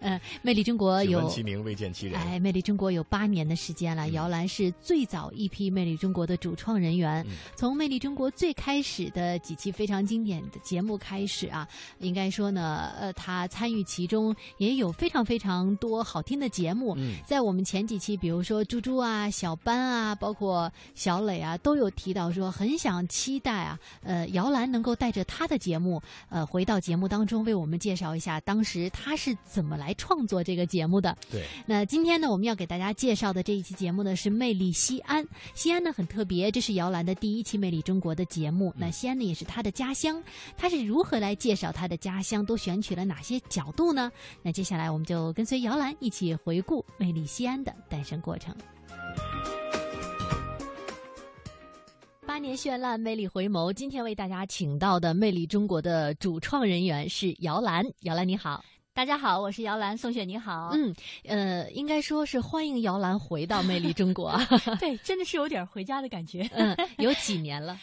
[0.00, 2.18] 嗯， 魅力中国有其名未见其人。
[2.18, 4.08] 哎，魅力中国有八年的时间了。
[4.08, 7.22] 姚澜是最早一批魅力中国的主创人员，
[7.54, 11.68] 从魅力中国最开始的几期非常经典的节目开始啊，
[11.98, 16.94] 应该说呢，呃，他参与其中也有非常非常多好听的节目。
[16.96, 29.36] 嗯在我们前几期，比如说猪猪啊、小班啊，包括小磊啊，都有提到说很想期待啊，呃，姚兰能够带着他的节目，呃，回到节目当中为我们介绍一下当时他是。
[29.44, 31.16] 怎么来创作这个节目的？
[31.30, 35.24] 对，那今天呢，我们要给大家介绍的这一期节目呢是《魅力西安》。
[35.54, 38.72] 西安呢很特别，这是姚兰的第一期《魅力中国》的节目。
[38.76, 40.22] 那西安呢也是他的家乡，
[40.56, 42.44] 他是如何来介绍他的家乡？
[42.44, 44.12] 都选取了哪些角度呢？
[44.42, 48.54] 那接下来我们就跟随姚澜一起回顾《魅力西安》的诞生过程。
[52.26, 53.72] 八年绚烂，魅力回眸。
[53.72, 57.82] 今天为大家请到的《魅力中国》的主创人员是姚澜。
[58.00, 58.62] 姚澜，你好。
[58.92, 60.72] 大家好，我是姚兰，宋雪你好。
[60.74, 60.94] 嗯，
[61.24, 64.38] 呃，应该说是欢迎姚兰回到魅力中国。
[64.78, 66.46] 对，真的是有点回家的感觉。
[66.52, 67.78] 嗯，有几年了？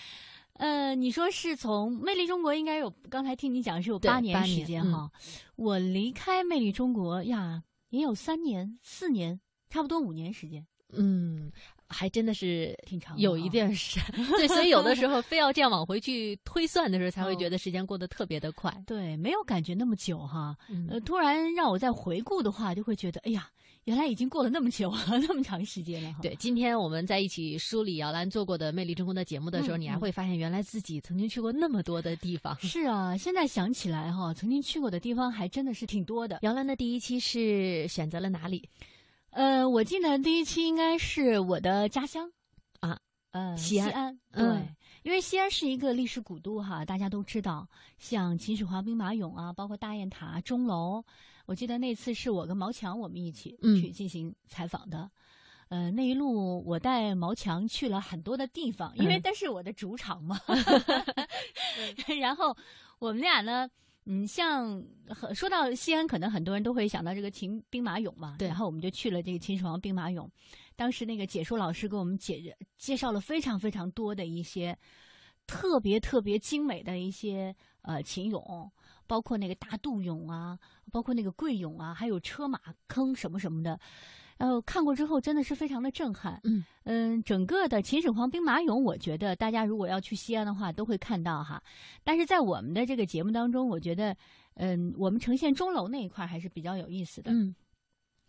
[0.55, 5.09] 呃，你说是从魅力中国应该有，刚才听你讲是有八年时间哈。
[5.55, 9.39] 我离开魅力中国呀，也有三年、四年，
[9.69, 10.65] 差不多五年时间。
[10.89, 11.51] 嗯。
[11.87, 13.99] 还真的是挺长，有一件事，
[14.37, 18.75] 对，所以有的时候非要这样往回去推算的时候，才会觉得时间过得特别的快。
[18.87, 20.57] 对，没有感觉那么久哈。
[20.89, 23.47] 呃，突然让我再回顾的话，就会觉得，哎呀，
[23.85, 26.15] 原来已经过了那么久了， 那么长时间了。
[26.21, 32.59] 对，今天我们在一起梳理姚兰做过的《魅力中国》的节目的时候，你还会发现，原来自己曾经去过那么多的地方。
[32.59, 36.39] 是啊，现在想起来哈，曾经去过的地方还真的是挺多的。
[36.41, 38.67] 姚兰的第一期是选择了哪里？
[39.29, 42.27] 呃，我记得第一期应该是我的家乡，
[42.79, 42.97] 啊，
[43.31, 44.43] 呃，西安，对，
[45.03, 47.67] 因为西安是一个历史古都哈，大家都知道，
[47.99, 51.03] 像秦始皇兵马俑啊，包括大雁塔、钟楼，
[51.45, 55.09] 我记得那次是我跟毛强我们一起去进行采访的，
[55.69, 60.39] 呃，那一路我带毛强去了很多的地方，因为那是我的主场嘛
[62.19, 62.55] 然后
[62.99, 63.69] 我们俩呢。
[64.07, 64.79] 嗯，像
[65.33, 68.35] 说到西安，可能很多人都会想到这个秦兵马俑嘛。
[68.37, 68.47] 对。
[68.47, 70.29] 然后我们就去了这个秦始皇兵马俑，
[70.75, 74.77] 当时那个解说老师给我们解介绍了非常非常多的一些
[75.47, 78.69] 特别特别精美的一些呃秦俑，
[79.07, 80.57] 包括那个大杜俑啊，
[80.91, 83.79] 包括那个桂俑啊，还有车马坑什么什么的。
[84.37, 86.41] 然后看过之后，真的是非常的震撼。
[86.43, 91.63] 嗯嗯，整个的秦始皇兵马俑，我觉得大家如果要去西安的话，都会看到哈。
[92.03, 94.13] 但是在我们的这个节目当中，我觉得，
[94.55, 97.31] 嗯，我们呈现钟楼那一块还是比较有意思的。
[97.31, 97.55] 嗯，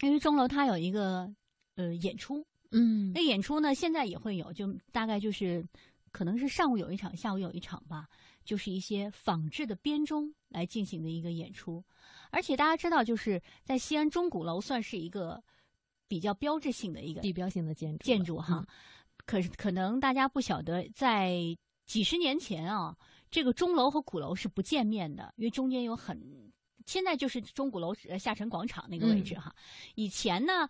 [0.00, 1.28] 因为钟楼它有一个
[1.74, 5.66] 呃演出，嗯，那演出呢现在也会有，就大概就是
[6.12, 8.06] 可能是上午有一场，下午有一场吧，
[8.46, 11.84] 就是一些仿制的编钟来进行的一个演出。
[12.30, 15.42] 而且大家知道，就是在西安钟鼓楼算是一个
[16.08, 18.66] 比较标志性的一个地标性的建筑建筑哈。
[19.26, 21.36] 可是可能大家不晓得，在
[21.84, 22.96] 几十年前啊，
[23.30, 26.50] 这个钟楼和鼓楼是不见面的，因为中间有很
[26.86, 29.54] 现在就是钟鼓楼下沉广场那个位置哈。
[29.96, 30.68] 以前呢，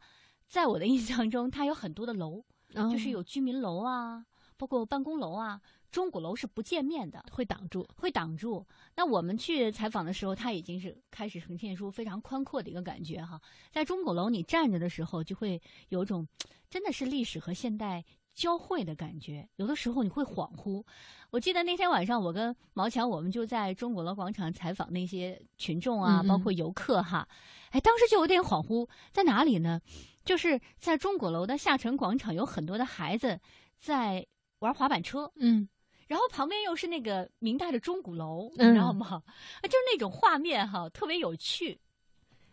[0.49, 4.25] 在我的 印象中，它有很多的楼，就是有居民楼啊，
[4.57, 5.61] 包括办公楼啊。
[5.97, 8.63] 钟鼓楼是不见面的，会挡住，会挡住。
[8.95, 13.41] 那我们去采访的时候，它已经是开始呈现出非常宽阔的一个感觉哈。
[13.73, 16.29] 在钟鼓楼，你站着的时候，就会有种
[16.69, 19.49] 真的是历史和现代交汇的感觉。
[19.57, 20.85] 有的时候你会恍惚。
[21.31, 27.27] 我记得那天晚上，我跟毛强，我们就在钟鼓楼广场采访那些群众啊，包括游客哈。
[27.71, 29.81] 哎，当时就有点恍惚，在哪里呢？
[30.27, 33.41] 就是在钟鼓楼的下沉广场，有很多的孩子
[33.79, 34.27] 在
[34.59, 35.33] 玩滑板车。
[35.37, 35.67] 嗯。
[36.07, 39.23] 然后旁边又是那个明代的钟鼓楼，你知道吗？
[39.61, 41.79] 啊，就是那种画面哈，特别有趣，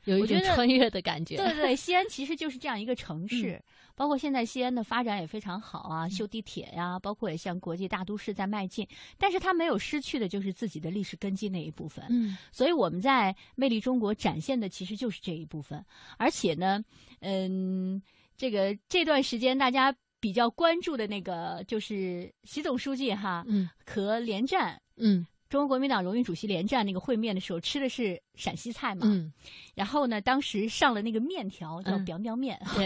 [0.05, 1.37] 有一种穿越的感觉。
[1.37, 3.63] 对对，西安 其实就是这样一个城市，
[3.95, 8.87] 包括现在西安的发展也非常好啊，修地铁呀，包括也向国际大都市在迈进。
[9.19, 12.03] 但是它没有失去的就是自己的历史根基那一部分。
[12.09, 15.85] 嗯，所以我们在《魅力中国》展现的其实就是这一部分。
[16.17, 16.83] 而且呢，
[17.19, 18.01] 嗯，
[18.35, 19.95] 这个这段时间大家。
[20.23, 29.33] 比较关注的那个就是习总书记哈，嗯，和连战，嗯，中国国民党荣誉主席连战那个会面的时候吃的是陕西菜嘛，嗯，
[29.75, 32.85] 然后呢，当时上了那个面条叫 “biang biang 面”，对，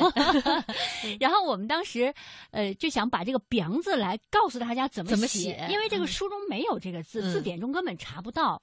[1.22, 2.12] 然后我们当时
[2.50, 8.60] 呃就想把这个 “biang” 字来告诉大家怎么怎么写，因为这个书中没有这个字，字典中根本查不到。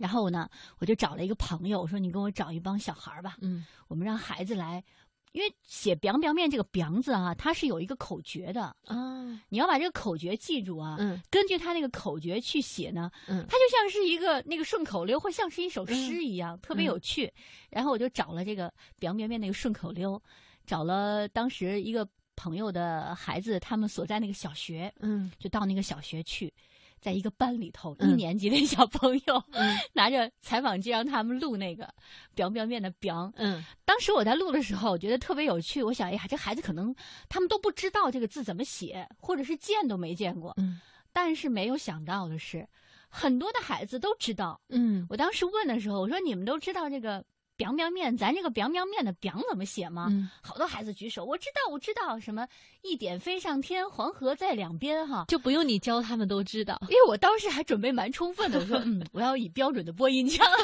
[0.00, 4.82] 然后呢，我就找了一个朋友，我说你给我找一帮小孩吧，嗯，我们让孩子来。
[5.34, 10.94] 因为写 “biang biang 面”这个 “biang” 字啊，它是有一个口诀的啊，你要把这个口诀记住啊。
[11.00, 17.30] 嗯，根据它那个口诀去写呢，嗯，它就像是一个那个顺口溜，或像是一首诗一样，特别有趣。
[17.68, 20.22] 然后我就找了这个 “biang biang 面”那个顺口溜，
[20.66, 26.54] 找了当时一个朋友的孩子，他们所在那个小学，嗯，就到那个小学去。
[27.04, 29.44] 在一个班里头，一年级的小朋友
[29.92, 31.86] 拿着采访机让他们录那个
[32.34, 33.30] “表表面”的“表”。
[33.36, 35.82] 嗯，当时我在录的时候，我觉得特别有趣。
[35.82, 36.94] 我想，哎呀，这孩子可能
[37.28, 40.54] 他们都不知道这个字怎么写，或者是见都没见过。
[40.56, 40.80] 嗯，
[41.12, 42.66] 但是没有想到的是，
[43.10, 44.58] 很多的孩子都知道。
[44.70, 47.22] 嗯，我当时问的时候，我说：“你们都知道这个？”
[47.56, 50.08] Biang biang 面，咱这个 biang biang 面的 biang 怎么写吗？
[50.42, 52.46] 好多孩子举手，我知道，我知道，什么
[52.82, 56.76] 一点飞上天，黄河在两边，哈，就不用你教，他们都知道。
[56.88, 60.58] 因为我当时还准备蛮充分的，我说， 嗯，我要以标准的播音腔 来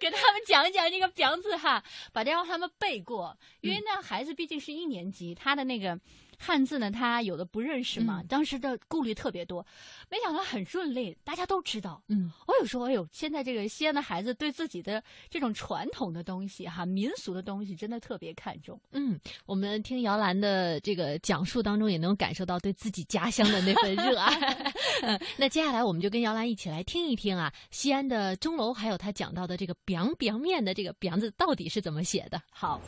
[0.00, 5.98] 跟他们讲一讲这个 biang 字哈，把这让他们背过，因为那孩子毕竟是一年级，他的那个。
[6.42, 9.64] 汉字呢，他有的不认识嘛，当时的顾虑特别多，
[10.08, 12.02] 没想到很顺利，大家都知道。
[12.08, 18.80] 嗯，我有说，哎呦，现在这个西安的孩子对自己的这种传统的东西哈，民俗的东西真的特别看重。
[18.92, 24.74] 嗯，我们听姚兰的这个讲述当中，也能感受到对自己家乡的那份热爱。
[25.36, 32.40] 那接下来我们就跟姚兰一起来听一听啊，西安的钟楼，还有他讲到的这个 “biang biang 面”的这个 “biang” 字到底是怎么写的。
[32.50, 32.80] 好，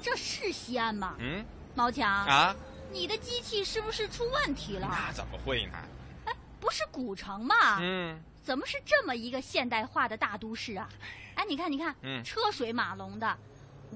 [0.00, 1.16] 这是西安吗？
[1.20, 1.44] 嗯。
[1.74, 2.54] 毛强啊，
[2.90, 4.88] 你的机器是不是出问题了？
[4.90, 5.78] 那怎么会呢？
[6.26, 7.78] 哎，不是古城吗？
[7.80, 10.88] 嗯，怎么是这么一个现代化的大都市啊？
[11.34, 13.38] 哎，你看，你看，嗯，车水马龙的，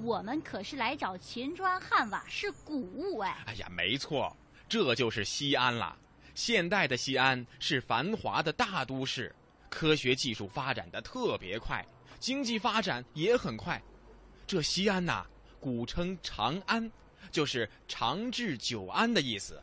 [0.03, 3.37] 我们可是来找秦砖汉瓦是古物哎。
[3.47, 4.35] 哎呀，没错，
[4.69, 5.97] 这就是西安了。
[6.35, 9.35] 现代的西安是繁华的大都市，
[9.69, 11.85] 科学技术发展的特别快，
[12.19, 13.81] 经济发展也很快。
[14.47, 15.27] 这西安呐，
[15.61, 16.91] 古称长安。
[17.37, 19.63] 就是长治久安的意思，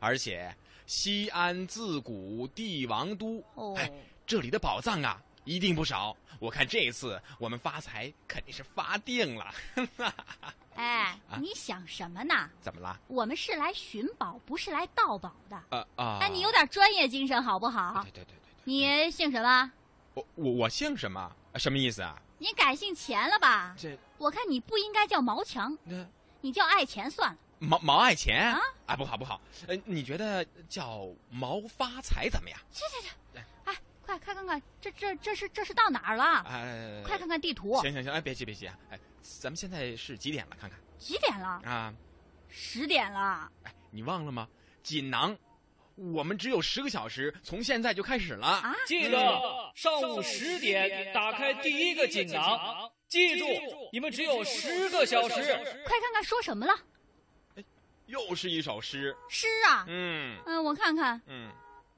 [0.00, 0.54] 而且
[0.84, 3.42] 西安自古帝王都，
[3.74, 3.90] 哎，
[4.26, 6.14] 这里的宝藏啊一定不少。
[6.38, 9.50] 我看这次我们发财肯定是发定了。
[10.76, 12.50] 哎，你想什么呢？
[12.60, 13.00] 怎么了？
[13.06, 15.56] 我们是来寻宝，不是来盗宝的。
[15.70, 16.18] 啊啊！
[16.20, 18.02] 哎，你有点专业精神好不好？
[18.02, 18.50] 对对对对对。
[18.64, 19.72] 你姓什么？
[20.12, 21.34] 我我我姓什么？
[21.54, 22.20] 什么意思啊？
[22.36, 23.74] 你改姓钱了吧？
[23.78, 25.74] 这我看你不应该叫毛强。
[25.82, 26.06] 那。
[26.46, 28.60] 你叫爱钱算了，毛毛爱钱啊？
[28.86, 32.56] 啊，不好不好，呃，你觉得叫毛发财怎么样？
[32.70, 33.12] 去去去！
[33.64, 36.44] 哎，快快看看，这这这是这是到哪儿了？
[36.48, 37.80] 哎，快看看地图。
[37.82, 39.00] 行行行，哎，别急别急，哎，
[39.40, 40.56] 咱们现在是几点了？
[40.60, 41.60] 看看几点了？
[41.64, 41.92] 啊，
[42.48, 43.50] 十点了。
[43.64, 44.46] 哎，你忘了吗？
[44.84, 45.36] 锦囊，
[45.96, 48.46] 我们只有十个小时，从现在就开始了。
[48.46, 49.18] 啊，记得
[49.74, 52.85] 上午十点打开第一个锦囊。
[53.08, 53.46] 记住，
[53.92, 55.34] 你们只有十个小时。
[55.34, 56.72] 快看看说什么了？
[57.54, 57.64] 哎，
[58.06, 59.16] 又是一首诗。
[59.28, 59.84] 诗啊？
[59.88, 61.20] 嗯嗯，我看看。
[61.26, 61.50] 嗯，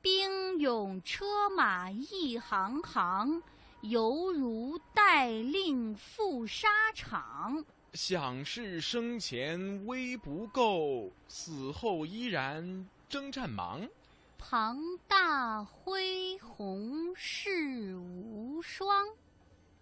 [0.02, 3.42] 兵勇车马一行行，
[3.80, 7.64] 犹如待令赴沙场。
[7.94, 13.88] 想是生前威不够，死后依然征战忙。
[14.36, 14.78] 庞
[15.08, 19.08] 大恢宏世无双。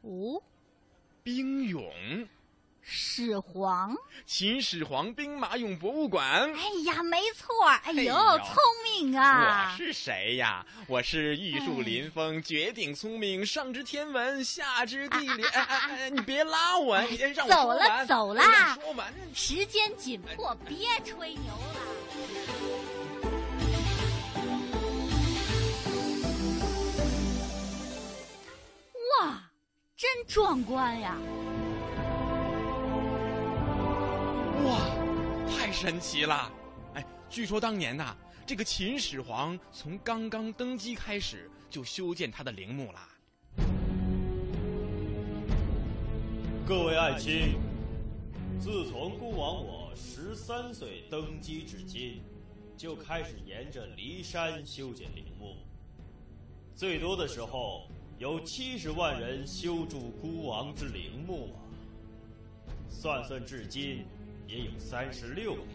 [0.02, 0.40] 哦，
[1.26, 2.28] 兵俑。
[2.80, 6.24] 始皇，秦始皇兵马俑博物馆。
[6.54, 7.66] 哎呀，没错！
[7.82, 8.54] 哎呦，聪
[8.84, 9.72] 明啊！
[9.72, 10.64] 我是谁呀？
[10.86, 15.42] 我是玉树临风、绝顶聪明、上知天文、下知地理。
[15.46, 18.42] 哎哎哎，你别拉我，你让我走了走了，
[18.80, 19.12] 说完。
[19.34, 21.80] 时间紧迫，别吹牛了。
[29.24, 29.45] 哇，
[29.99, 31.16] 真壮观呀！
[34.62, 34.90] 哇，
[35.49, 36.53] 太神奇了！
[36.92, 43.09] 哎，据说当年呐，这个秦始皇从刚刚登基开始就修建他的陵墓啦。
[46.68, 47.55] 各位爱卿，
[48.61, 52.20] 自从孤王我十三岁登基至今，
[52.76, 55.57] 就开始沿着骊山修建陵墓，
[56.74, 57.88] 最多的时候
[58.18, 61.58] 有七十万人修筑孤王之陵墓啊！
[62.88, 64.04] 算算至今。
[64.48, 65.66] 也有三十六年，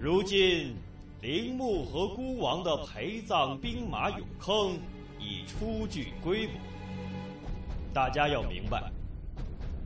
[0.00, 0.74] 如今
[1.20, 4.76] 陵墓和孤王的陪葬兵马俑坑
[5.16, 6.54] 已初具规模。
[7.94, 8.90] 大家要明白，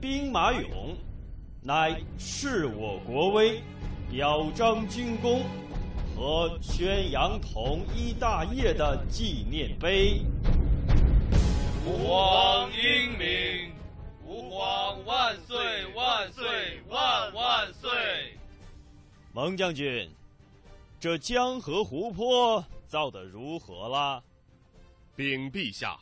[0.00, 0.94] 兵马俑
[1.60, 3.60] 乃示我国威、
[4.10, 5.42] 表彰军功
[6.16, 10.22] 和宣扬统一大业的纪念碑。
[11.84, 13.72] 吾皇英明。
[14.24, 15.56] 吾皇万岁
[15.94, 17.90] 万岁万万岁！
[19.32, 20.08] 蒙将军，
[21.00, 24.22] 这江河湖泊造得如何了？
[25.16, 25.98] 禀陛下，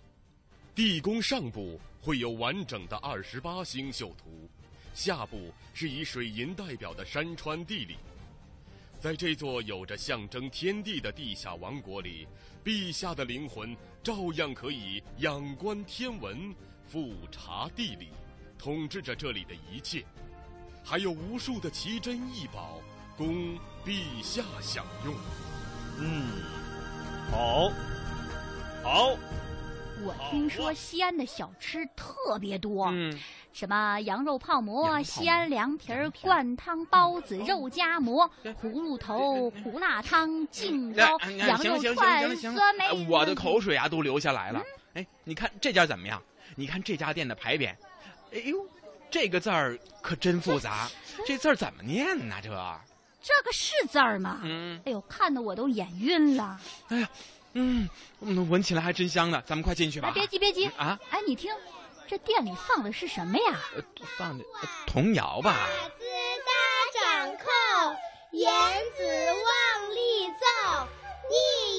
[0.75, 4.49] 地宫上部会有完整的二十八星宿图，
[4.93, 7.97] 下部是以水银代表的山川地理。
[9.01, 12.29] 在这座有着象征天地的地下王国里，
[12.63, 16.55] 陛下的灵魂照样可以仰观天文。
[16.87, 18.09] 俯察地理，
[18.59, 20.05] 统治着这里的一切，
[20.85, 22.81] 还有无数的奇珍异宝
[23.17, 25.15] 供陛下享用。
[25.99, 26.43] 嗯，
[27.31, 27.71] 好，
[28.83, 29.17] 好。
[30.05, 33.19] 我听说西安的小吃特别多，嗯，
[33.53, 38.31] 什么羊肉泡馍、西安凉皮儿、灌汤包子、肉夹馍、
[38.63, 43.07] 葫芦头、胡辣汤、劲糕、羊肉串、酸梅。
[43.09, 44.63] 我的口水啊都流下来了。
[44.95, 46.21] 哎，你看这家怎么样？
[46.57, 47.75] 你看这家店的牌匾，
[48.33, 48.67] 哎呦，
[49.11, 50.89] 这个字儿可真复杂，
[51.27, 52.37] 这字儿怎么念呢？
[52.43, 52.49] 这
[53.23, 54.41] 这个是字儿吗？
[54.43, 56.59] 嗯，哎呦，看得我都眼晕了。
[56.89, 57.09] 哎呀，
[57.53, 57.89] 嗯，
[58.49, 59.43] 闻起来还真香呢。
[59.47, 60.11] 咱们快进去吧。
[60.15, 60.99] 别急，别急啊！
[61.11, 61.53] 哎，你听，
[62.07, 63.59] 这店里放的是什么呀？
[63.77, 63.83] 呃，
[64.17, 64.45] 放的
[64.87, 65.69] 童谣吧。
[65.99, 66.05] 子
[66.47, 66.53] 大
[67.27, 67.45] 掌扣，
[68.33, 68.53] 言
[68.97, 70.87] 子望力奏，
[71.31, 71.70] 逆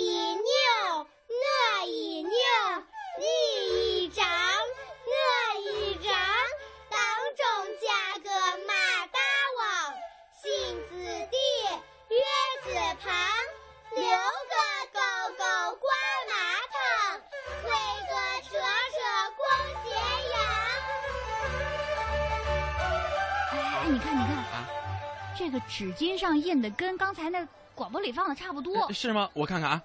[25.43, 29.27] 这个纸巾上印的跟刚才那广播里放的差不多，是吗？
[29.33, 29.81] 我看看啊，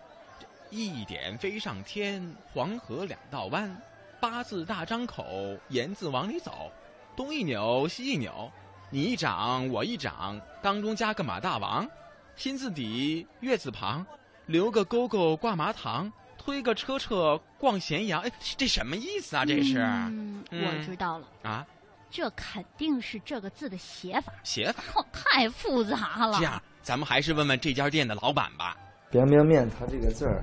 [0.68, 3.74] 一点飞上天，黄河两道弯。
[4.20, 5.24] 八字大张口，
[5.70, 6.70] 言字往里走，
[7.16, 8.52] 东一扭西一扭，
[8.90, 11.88] 你一掌我一掌，当中加个马大王，
[12.36, 14.07] 心字底月字旁，
[14.44, 18.20] 留个勾勾挂麻糖，推个车车逛咸阳。
[18.20, 19.46] 哎，这什么意思啊？
[19.46, 19.78] 这是？
[19.78, 21.66] 嗯，我知道了啊，
[22.11, 24.32] 这肯定是这个字的写法。
[24.42, 24.82] 写法？
[25.00, 26.38] 哦，太复杂了。
[26.38, 28.76] 这样，咱们还是问问这家店的老板吧。
[29.11, 30.42] 边边面，它这个字儿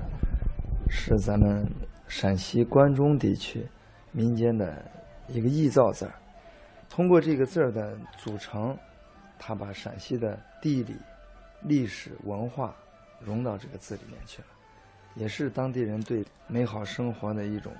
[0.90, 1.66] 是咱们。
[2.06, 3.66] 陕西关中地区
[4.12, 4.84] 民间的
[5.26, 6.14] 一个臆造字儿，
[6.88, 8.76] 通过这个字儿的组成，
[9.38, 10.94] 他把陕西的地理、
[11.62, 12.76] 历史文化
[13.18, 14.48] 融到这个字里面去了，
[15.14, 17.72] 也是当地人对美好生活的一种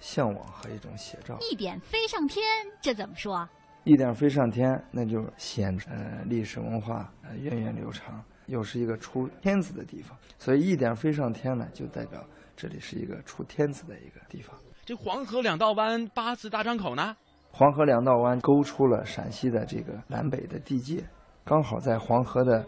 [0.00, 1.38] 向往和一种写照。
[1.50, 2.42] 一点飞上天，
[2.80, 3.48] 这怎么说？
[3.84, 12.20] 一点飞上天，那就显呃历史文化呃源远流长，又是一个出天子的地方，所以一点飞上天呢，就代表。
[12.56, 14.54] 这里是一个出天子的一个地方。
[14.84, 17.16] 这黄河两道弯，八字大张口呢？
[17.50, 21.02] 黄河两道弯勾出了陕西的这个南北的地界，
[21.42, 22.62] 刚好在黄河的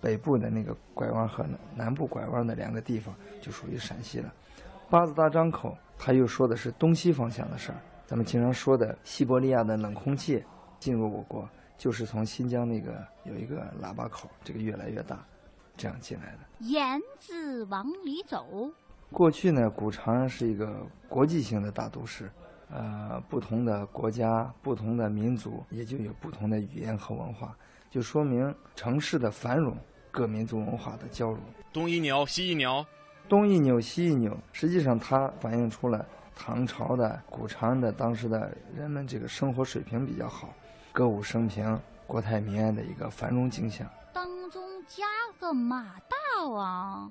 [0.00, 1.44] 北部的那个拐弯和
[1.74, 3.12] 南部拐弯的两个地方
[3.42, 4.32] 就属于陕西了。
[4.88, 7.80] 八字大张口，他又说的是东西方向的事儿。
[8.06, 10.44] 咱们经常说的西伯利亚的冷空气
[10.78, 15.24] 进入我国，就是从新疆那个有一个喇叭口，这个越来越大，
[15.76, 16.40] 这样进来的。
[16.60, 18.46] 言字往里走。
[19.10, 22.30] 过去呢，古长安是一个国际性的大都市，
[22.68, 27.56] 呃，不同的国家、不同的民族，也就有不同的语言和文化，
[27.90, 29.76] 就说明城市的繁荣，
[30.10, 31.38] 各民族文化的交融。
[31.72, 32.84] 东一鸟，西一扭。
[33.28, 36.04] 东一扭西一扭，实际上它反映出了
[36.34, 40.52] 唐朝的古长安的当时的人们这个生活水平比较好，
[40.92, 43.88] 歌舞升平、国泰民安的一个繁荣景象。
[44.12, 45.04] 当中加
[45.40, 47.10] 个马大王，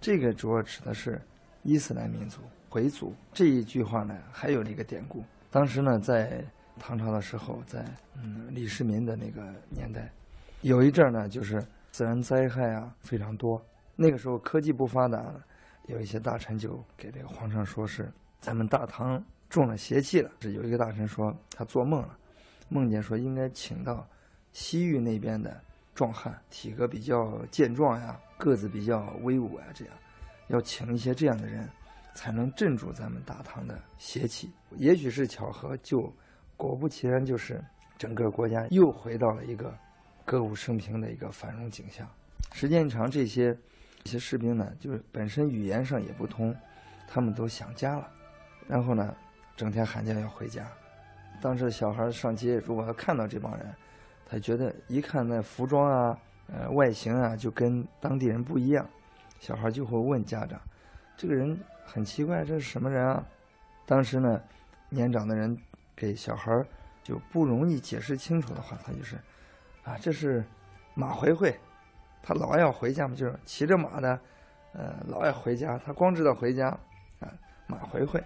[0.00, 1.20] 这个主要指的是
[1.62, 3.14] 伊斯兰民族回族。
[3.32, 5.22] 这一句话呢，还有一个典故。
[5.50, 6.44] 当时呢，在
[6.78, 7.84] 唐朝的时候，在
[8.16, 10.10] 嗯李世民的那个年代，
[10.62, 13.62] 有一阵儿呢，就是自然灾害啊非常多。
[13.98, 15.24] 那个时候科技不发达，
[15.86, 20.30] 有一些大臣就给这个皇上说是咱们大唐中了邪气了。
[20.42, 22.18] 是有一个大臣说他做梦了，
[22.68, 24.06] 梦见说应该请到
[24.52, 25.58] 西域那边的
[25.94, 29.94] 壮汉，体格比较健壮呀，个子比较威武啊，这样
[30.48, 31.66] 要请一些这样的人，
[32.12, 34.50] 才能镇住咱们大唐的邪气。
[34.72, 36.12] 也许是巧合，就
[36.58, 37.64] 果不其然，就是
[37.96, 39.74] 整个国家又回到了一个
[40.22, 42.06] 歌舞升平的一个繁荣景象。
[42.52, 43.56] 时间一长，这些。
[44.06, 46.54] 一些士兵呢，就是本身语言上也不通，
[47.08, 48.08] 他们都想家了，
[48.68, 49.12] 然后呢，
[49.56, 50.64] 整天寒假要回家。
[51.40, 53.66] 当时小孩上街，如果他看到这帮人，
[54.24, 58.88] 他觉得一看那服装啊、呃外形啊，就跟当地人不一样，
[59.40, 60.60] 小孩就会问家长
[61.18, 63.26] ：“这个人很奇怪，这是什么人啊？”
[63.86, 64.40] 当时呢，
[64.88, 65.58] 年长的人
[65.96, 66.64] 给小孩
[67.02, 69.16] 就不容易解释清楚的话，他就是
[69.82, 70.44] ：“啊，这是
[70.94, 71.52] 马回回。”
[72.26, 74.18] 他老爱要回家嘛，就是骑着马的，
[74.72, 75.78] 呃，老爱回家。
[75.78, 76.70] 他光知道回家，
[77.20, 77.32] 啊，
[77.68, 78.20] 马回回。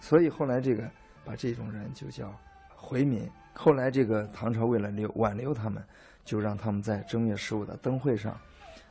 [0.00, 0.88] 所以后来这个
[1.22, 2.32] 把这种人就叫
[2.74, 3.30] 回民。
[3.52, 5.84] 后来这个唐朝为了留挽留他们，
[6.24, 8.32] 就让他们在正月十五的灯会上，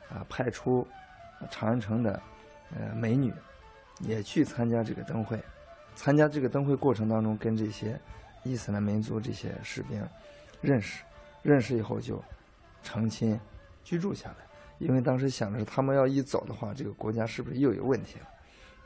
[0.08, 0.86] 啊，派出
[1.50, 2.22] 长安城的
[2.70, 3.34] 呃美女
[3.98, 5.42] 也去参加这个灯会。
[5.96, 7.98] 参加这个灯会过程当中，跟这些
[8.44, 10.00] 伊斯兰民族这些士兵
[10.60, 11.02] 认识，
[11.42, 12.22] 认识以后就
[12.80, 13.36] 成亲。
[13.84, 14.36] 居住下来，
[14.78, 18.26] 因为当时想着他们要一走的话，这个国家是不是又有问题了？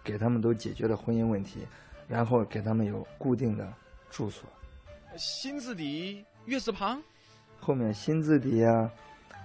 [0.04, 1.66] 给他们都解决了婚姻问题，
[2.08, 3.72] 然后给他们有固定的
[4.10, 4.48] 住所。
[5.16, 7.00] 心字底，月字旁。
[7.60, 8.90] 后面心字底啊，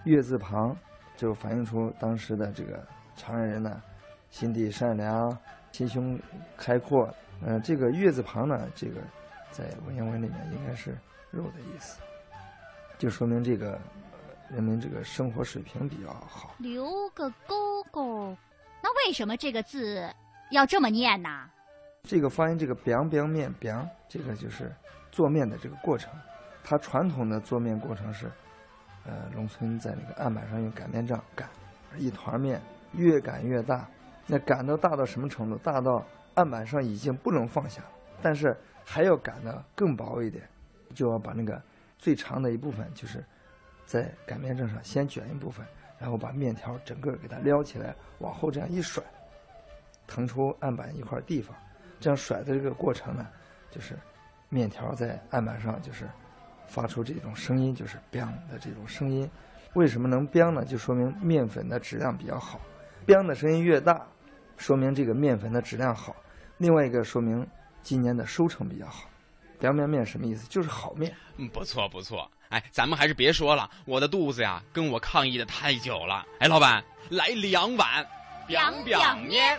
[0.06, 0.76] 月字旁，
[1.16, 2.86] 就反映出当时的这个
[3.16, 3.82] 长安人呢，
[4.30, 5.38] 心地善良，
[5.72, 6.20] 心胸
[6.58, 7.14] 开阔。
[7.42, 9.02] 呃，这个月字旁呢，这个
[9.52, 10.98] 在文言文里面应该是
[11.30, 12.00] 肉的意思，
[12.98, 13.80] 就说明这个。
[14.50, 18.36] 人民这个生活水平比较好，留个勾勾，
[18.82, 20.08] 那为什么这个字
[20.52, 21.50] 要这么念呢？
[22.04, 24.72] 这个发音，这个 biang biang 面 biang，这个就是
[25.12, 26.12] 做面的这个过程。
[26.64, 28.30] 它传统的做面过程是，
[29.06, 31.50] 呃，农村在那个案板上用擀面杖擀，
[31.98, 33.90] 一团面越擀越大，
[34.28, 35.58] 那擀到大到什么程度？
[35.58, 37.90] 大到案板上已经不能放下了，
[38.22, 40.48] 但是还要擀的更薄一点，
[40.94, 41.60] 就要把那个
[41.98, 43.24] 最长的一部分就是。
[43.94, 45.64] 在擀面杖上先卷一部分，
[46.00, 49.04] 然后把面条整个给它撩起来，往后这样一甩，
[50.08, 51.56] 腾出案板一块地方。
[52.00, 53.28] 这样甩的这个过程呢，
[53.70, 53.96] 就是
[54.50, 56.10] 面条在案板上就是
[56.66, 59.30] 发出这种声音，就是 “biang” 的这种声音。
[59.76, 60.66] 为什么能 “biang” 呢？
[60.66, 62.60] 就说明面粉的质量比较好。
[63.06, 64.04] “biang” 的声音越大，
[64.58, 66.16] 说明这个面粉的质量好。
[66.58, 67.48] 另外一个说明
[67.84, 69.08] 今年的收成比较好。
[69.60, 70.50] 凉面面什么意思？
[70.50, 71.16] 就是好面。
[71.38, 72.28] 嗯，不错不错。
[72.54, 76.24] 哎，咱们还是别说了，我的肚子呀，跟我抗议的太久了。
[76.38, 78.08] 哎，老板，来两碗
[78.46, 79.58] 表表面。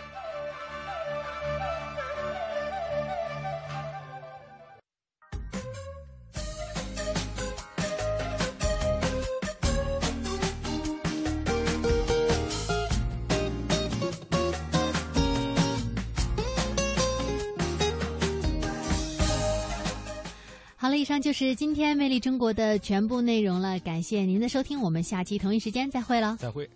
[20.85, 23.79] 好了，以上就是今天《魅力中国》的全部内容了。
[23.79, 26.37] 感谢您的收听，我们下期同一时间再会了。
[26.39, 26.69] 再会。